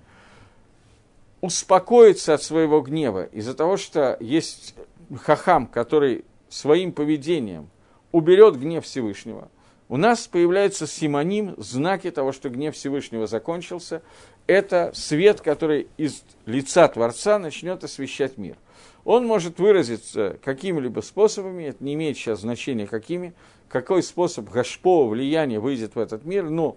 [1.40, 4.74] успокоится от своего гнева из-за того, что есть
[5.22, 7.68] хахам, который своим поведением
[8.12, 9.48] уберет гнев Всевышнего,
[9.88, 14.00] у нас появляется симоним, знаки того, что гнев Всевышнего закончился.
[14.46, 18.56] Это свет, который из лица Творца начнет освещать мир–
[19.04, 23.34] он может выразиться какими-либо способами, это не имеет сейчас значения какими,
[23.68, 26.76] какой способ гашпо, влияния выйдет в этот мир, но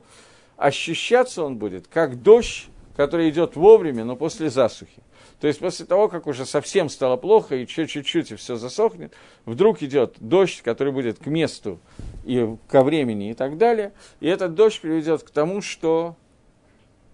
[0.57, 5.03] ощущаться он будет как дождь, который идет вовремя, но после засухи.
[5.45, 9.13] То есть после того, как уже совсем стало плохо, и чуть-чуть и все засохнет,
[9.45, 11.79] вдруг идет дождь, который будет к месту
[12.23, 13.93] и ко времени и так далее.
[14.21, 16.15] И этот дождь приведет к тому, что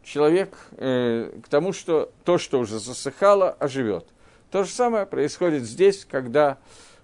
[0.02, 4.08] человек э, к тому, что то, что уже засыхало, оживет.
[4.50, 6.58] То же самое происходит здесь, когда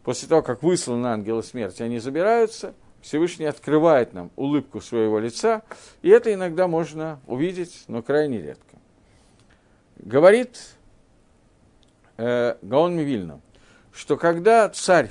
[0.06, 5.64] после того, как высланы ангелы смерти, они забираются, Всевышний открывает нам улыбку своего лица,
[6.02, 8.78] и это иногда можно увидеть, но крайне редко.
[9.98, 10.77] Говорит
[12.18, 13.42] э, Гаон Мивильна,
[13.94, 15.10] что когда царь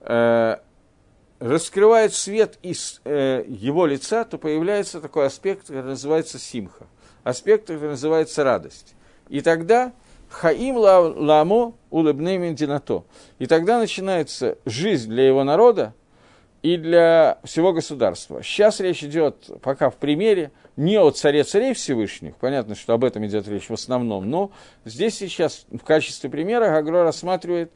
[0.00, 0.56] э,
[1.40, 6.86] раскрывает свет из э, его лица, то появляется такой аспект, который называется симха.
[7.22, 8.94] Аспект, который называется радость.
[9.28, 9.92] И тогда
[10.28, 13.04] хаим ламо улыбнемин динато.
[13.38, 15.94] И тогда начинается жизнь для его народа
[16.62, 18.42] и для всего государства.
[18.42, 23.24] Сейчас речь идет пока в примере не о царе царей Всевышних, понятно, что об этом
[23.26, 24.50] идет речь в основном, но
[24.84, 27.70] здесь сейчас в качестве примера Гагро рассматривает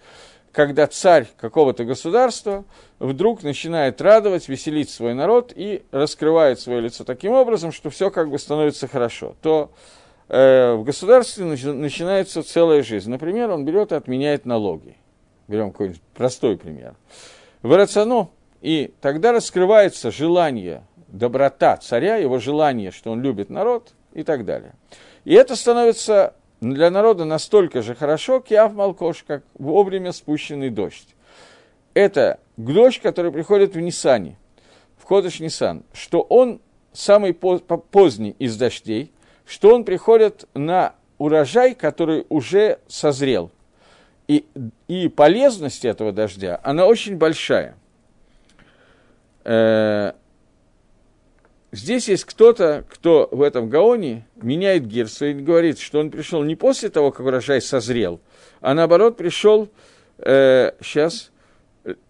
[0.53, 2.65] когда царь какого-то государства
[2.99, 8.29] вдруг начинает радовать, веселить свой народ и раскрывает свое лицо таким образом, что все как
[8.29, 9.71] бы становится хорошо, то
[10.29, 13.11] э, в государстве начинается целая жизнь.
[13.11, 14.97] Например, он берет и отменяет налоги.
[15.47, 16.95] Берем какой-нибудь простой пример.
[17.63, 18.31] В рациону,
[18.61, 24.75] и тогда раскрывается желание, доброта царя, его желание, что он любит народ и так далее.
[25.25, 31.09] И это становится для народа настолько же хорошо, киав малкош, как вовремя спущенный дождь.
[31.95, 34.37] Это дождь, который приходит в Нисане,
[34.97, 36.61] в Кодыш Нисан, что он
[36.93, 39.13] самый поздний из дождей,
[39.47, 43.51] что он приходит на урожай, который уже созрел.
[44.27, 44.45] И,
[44.89, 47.77] и полезность этого дождя, она очень большая.
[49.45, 50.08] Э,
[51.79, 56.57] Здесь есть кто-то, кто в этом Гаоне меняет гирсу и говорит, что он пришел не
[56.57, 58.21] после того, как урожай созрел,
[58.61, 59.69] а наоборот пришел,
[60.19, 61.31] э, сейчас,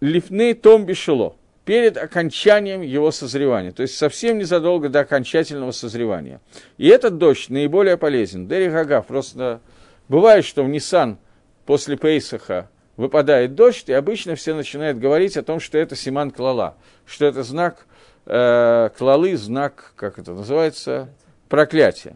[0.01, 6.41] лифны том бешело, перед окончанием его созревания, то есть совсем незадолго до окончательного созревания.
[6.79, 8.47] И этот дождь наиболее полезен.
[8.47, 9.61] Дери Гага, просто
[10.07, 11.19] бывает, что в Ниссан
[11.67, 16.75] после Пейсаха выпадает дождь, и обычно все начинают говорить о том, что это Симан Клала,
[17.05, 17.85] что это знак
[18.29, 21.09] э, клалы знак, как это называется,
[21.49, 22.15] проклятия.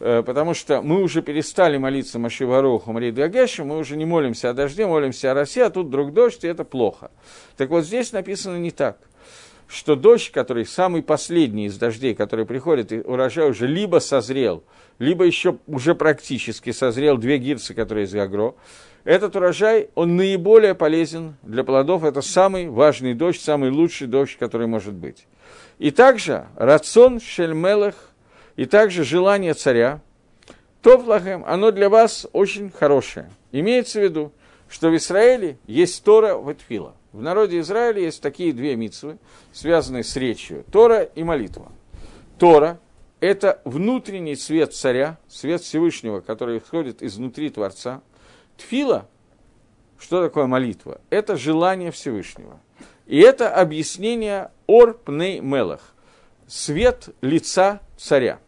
[0.00, 4.52] Э, потому что мы уже перестали молиться Машивароху, Марии Дагешу, мы уже не молимся о
[4.52, 7.10] дожде, молимся о росе, а тут вдруг дождь, и это плохо.
[7.56, 8.98] Так вот здесь написано не так
[9.72, 14.64] что дождь, который самый последний из дождей, который приходит, и урожай уже либо созрел,
[14.98, 18.54] либо еще уже практически созрел, две гирсы, которые из Гагро,
[19.04, 24.66] этот урожай, он наиболее полезен для плодов, это самый важный дождь, самый лучший дождь, который
[24.66, 25.26] может быть.
[25.78, 27.94] И также рацион шельмелах,
[28.56, 30.00] и также желание царя,
[30.82, 33.30] Топлахем, оно для вас очень хорошее.
[33.52, 34.32] Имеется в виду,
[34.68, 36.94] что в Израиле есть Тора Ветфила.
[37.12, 39.18] В народе Израиля есть такие две митцвы,
[39.52, 40.64] связанные с речью.
[40.72, 41.70] Тора и молитва.
[42.38, 42.80] Тора–
[43.20, 48.00] это внутренний свет царя, свет Всевышнего, который исходит изнутри Творца.
[48.56, 49.08] Тфила–
[49.98, 51.00] что такое молитва?
[51.10, 52.58] Это желание Всевышнего–
[53.06, 55.94] и это объяснение Ор Мелах,
[56.46, 58.38] свет лица царя.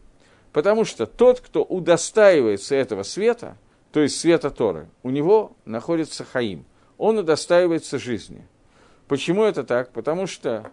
[0.53, 3.57] Потому что тот, кто удостаивается этого света,
[3.93, 6.65] то есть света Торы, у него находится Хаим.
[6.97, 8.47] Он удостаивается жизни.
[9.09, 9.93] Почему это так?
[9.93, 10.71] Потому что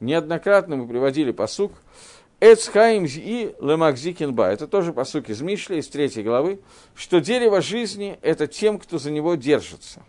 [0.00, 1.72] неоднократно мы приводили посук
[2.40, 4.46] Эцхаим и Лемакзикинба.
[4.46, 6.60] Это тоже посук из Мишли, из третьей главы,
[6.94, 10.02] что дерево жизни– это тем, кто за него держится.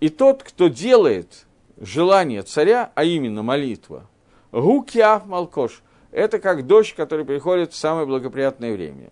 [0.00, 1.46] И тот, кто делает
[1.80, 4.06] желание царя, а именно молитва,
[4.52, 9.10] гукиав малкош, это как дождь, который приходит в самое благоприятное время.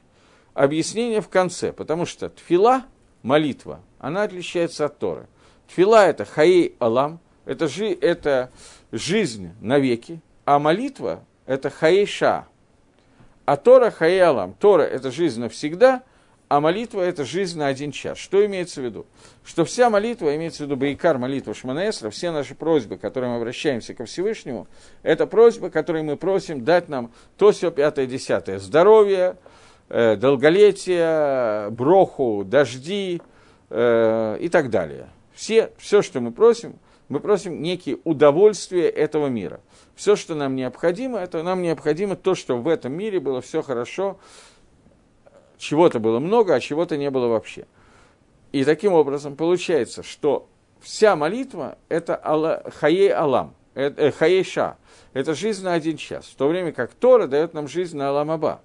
[0.55, 2.85] Объяснение в конце, потому что тфила,
[3.23, 5.27] молитва, она отличается от Торы.
[5.69, 8.51] Тфила– это хаей алам, это, жи, это
[8.93, 12.47] жизнь навеки, а молитва– это хаейша.
[13.45, 14.55] А Тора– хаей алам.
[14.55, 16.03] Тора– это жизнь навсегда–
[16.49, 18.19] а молитва– это жизнь на один час.
[18.19, 19.07] Что имеется в виду?
[19.45, 23.37] Что вся молитва, имеется в виду Байкар, молитва Шманаэсра, все наши просьбы, к которым мы
[23.37, 24.69] обращаемся ко Всевышнему,
[25.03, 28.61] это просьбы, которые мы просим дать нам то, все, пятое, десятое.
[28.61, 29.37] Здоровье,
[29.89, 33.21] э, долголетие, броху, дожди
[33.71, 35.09] э, и так далее.
[35.35, 36.79] Все, все, что мы просим,
[37.09, 39.61] мы просим некие удовольствия этого мира.
[39.95, 44.19] Все, что нам необходимо, это нам необходимо то, что в этом мире было все хорошо,
[45.59, 47.67] чего-то было много, а чего-то не было вообще.
[48.53, 50.49] И таким образом получается, что
[50.81, 54.77] вся молитва– это хаей алам, это, э, хаей ша,
[55.13, 58.31] это жизнь на один час, в то время как Тора дает нам жизнь на алам
[58.31, 58.61] аба.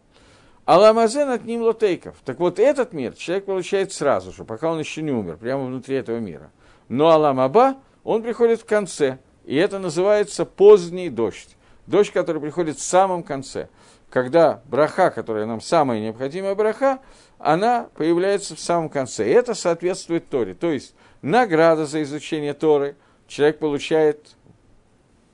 [0.66, 2.16] Аламазен от ним лотейков.
[2.24, 5.96] Так вот этот мир человек получает сразу же, пока он еще не умер, прямо внутри
[5.96, 6.52] этого мира.
[6.88, 11.56] Но Алам Аба, он приходит в конце, и это называется поздний дождь.
[11.88, 13.70] Дождь, который приходит в самом конце.
[14.12, 16.99] Когда браха, которая нам самая необходимая браха,
[17.39, 19.28] она появляется в самом конце.
[19.28, 20.53] И это соответствует Торе.
[20.53, 22.97] То есть награда за изучение Торы
[23.28, 24.36] человек получает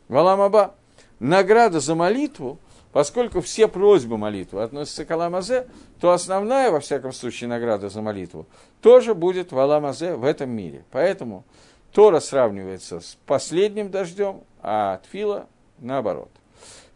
[0.07, 0.75] Валамаба.
[1.19, 2.59] Награда за молитву,
[2.91, 5.67] поскольку все просьбы молитвы относятся к Аламазе,
[5.99, 8.45] то основная, во всяком случае, награда за молитву
[8.81, 10.85] тоже будет в Аламазе в этом мире.
[10.91, 11.45] Поэтому
[11.91, 15.47] Тора сравнивается с последним дождем, а Тфила
[15.79, 16.29] наоборот.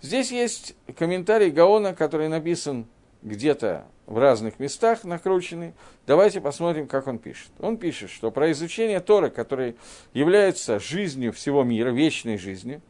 [0.01, 2.87] Здесь есть комментарий Гаона, который написан
[3.21, 5.73] где-то в разных местах накрученный.
[6.07, 7.51] Давайте посмотрим, как он пишет.
[7.59, 9.77] Он пишет, что про изучение Торы, который
[10.13, 12.81] является жизнью всего мира, вечной жизнью,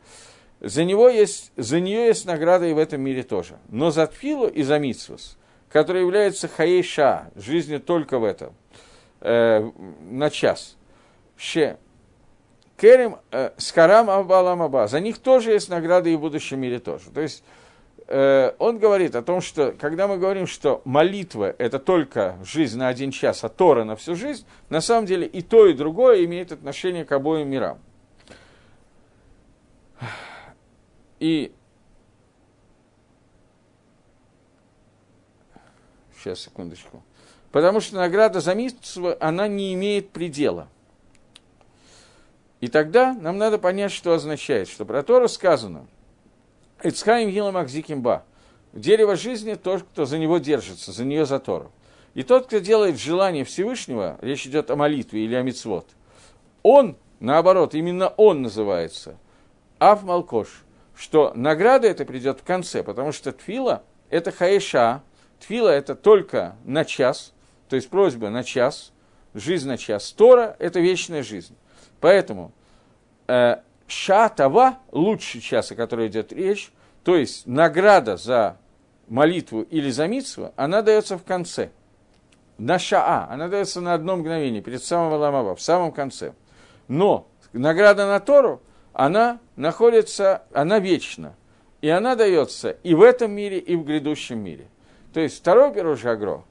[0.62, 3.58] за, него есть, за нее есть награда и в этом мире тоже.
[3.68, 5.38] Но за Тфилу и за Митсвус,
[5.70, 8.54] который является Хаейша, жизнью только в этом,
[9.20, 9.70] э,
[10.10, 10.78] на час,
[11.36, 11.78] Ше,
[12.82, 17.12] Керем, э, Скарам Абалам Аба, за них тоже есть награда и в будущем мире тоже.
[17.14, 17.44] То есть
[18.14, 22.90] Э, он говорит о том, что когда мы говорим, что молитва– это только жизнь на
[22.90, 26.52] один час, а Тора на всю жизнь, на самом деле и то, и другое имеет
[26.52, 27.80] отношение к обоим мирам.
[31.22, 31.54] И
[36.18, 37.04] сейчас, секундочку.
[37.54, 40.68] Потому что награда за митцву, она не имеет предела.
[42.62, 45.88] И тогда нам надо понять, что означает, что про Тору сказано–
[46.84, 48.24] Эцхаим Гилам Ахзикимба.
[48.74, 51.72] Дерево жизни тот, кто за него держится, за нее за Тору.
[52.14, 55.88] И тот, кто делает желание Всевышнего, речь идет о молитве или о мицвод,
[56.64, 59.18] он, наоборот, именно он называется
[59.80, 60.64] Ав Малкош,
[60.96, 65.04] что награда это придет в конце, потому что тфила– это хаеша,
[65.40, 67.34] тфила– это только на час,
[67.70, 68.92] то есть просьба на час,
[69.34, 70.12] жизнь на час.
[70.12, 71.56] Тора– это вечная жизнь.
[72.02, 72.52] Поэтому
[73.28, 76.72] э, шатава, лучший час, о которой идет речь,
[77.04, 78.58] то есть награда за
[79.08, 81.70] молитву или за митсву, она дается в конце.
[82.58, 86.34] На шаа, она дается на одно мгновение, перед самым ламава, в самом конце.
[86.88, 88.62] Но награда на Тору,
[88.94, 91.36] она находится, она вечна.
[91.82, 94.68] И она дается и в этом мире, и в грядущем мире.
[95.14, 96.44] То есть второй пируш Агро,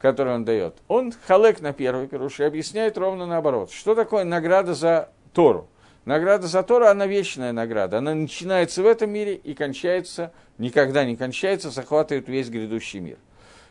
[0.00, 3.70] который он дает, он халек на первый пируш и объясняет ровно наоборот.
[3.70, 5.68] Что такое награда за Тору?
[6.06, 7.98] Награда за Тору, она вечная награда.
[7.98, 13.18] Она начинается в этом мире и кончается, никогда не кончается, захватывает весь грядущий мир.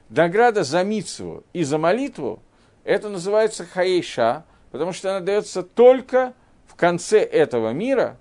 [0.10, 2.42] Награда за митцву и за молитву,
[2.84, 6.34] это называется хаейша, потому что она дается только
[6.68, 8.18] в конце этого мира,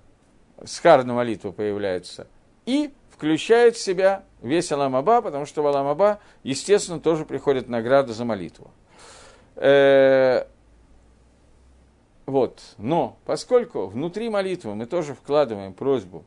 [0.65, 2.27] схар на молитву появляется,
[2.65, 8.25] и включает в себя весь Аламаба, потому что в Аламаба, естественно, тоже приходит награда за
[8.25, 8.71] молитву.
[9.55, 10.45] Э,
[12.25, 12.61] вот.
[12.77, 16.23] Но поскольку внутри молитвы мы тоже вкладываем просьбу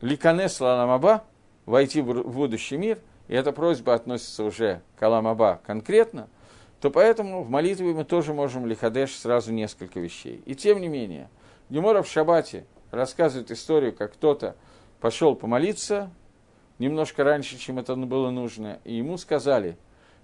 [0.00, 1.24] Ликанес Лаламаба,
[1.66, 6.28] войти в будущий мир, и эта просьба относится уже к Аламаба конкретно,
[6.80, 10.42] то поэтому в молитве мы тоже можем лихадеш сразу несколько вещей.
[10.46, 11.28] И тем не менее,
[11.68, 14.56] Гемора в Шабате рассказывает историю, как кто-то
[15.00, 16.10] пошел помолиться
[16.78, 19.76] немножко раньше, чем это было нужно, и ему сказали,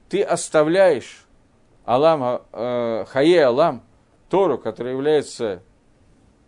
[0.08, 1.26] ты оставляешь
[1.84, 3.82] Алам, э, Хае Алам,
[4.30, 5.62] Тору, которая является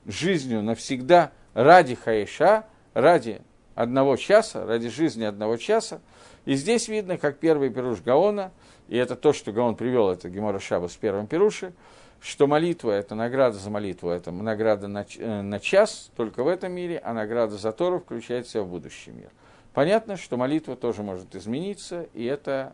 [0.06, 3.42] жизнью навсегда ради Хаеша, ради
[3.74, 6.00] одного часа, ради жизни одного часа.
[6.44, 8.52] И здесь видно, как первый пируш Гаона,
[8.88, 11.72] и это то, что Гаон привел, это Гемора Шаба с первым пируше,
[12.20, 16.72] что молитва– это награда за молитву, это награда на, э, на час только в этом
[16.72, 19.30] мире, а награда за Тору включает в будущий мир.
[19.74, 22.72] Понятно, что молитва тоже может измениться, и это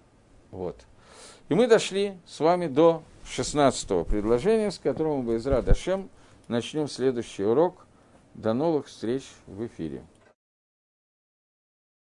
[0.51, 0.77] вот–
[1.53, 6.09] и мы дошли с вами до 16 предложения, с которым мы, Изра Дашем,
[6.49, 7.87] начнем следующий урок.
[8.33, 10.03] До новых встреч в эфире.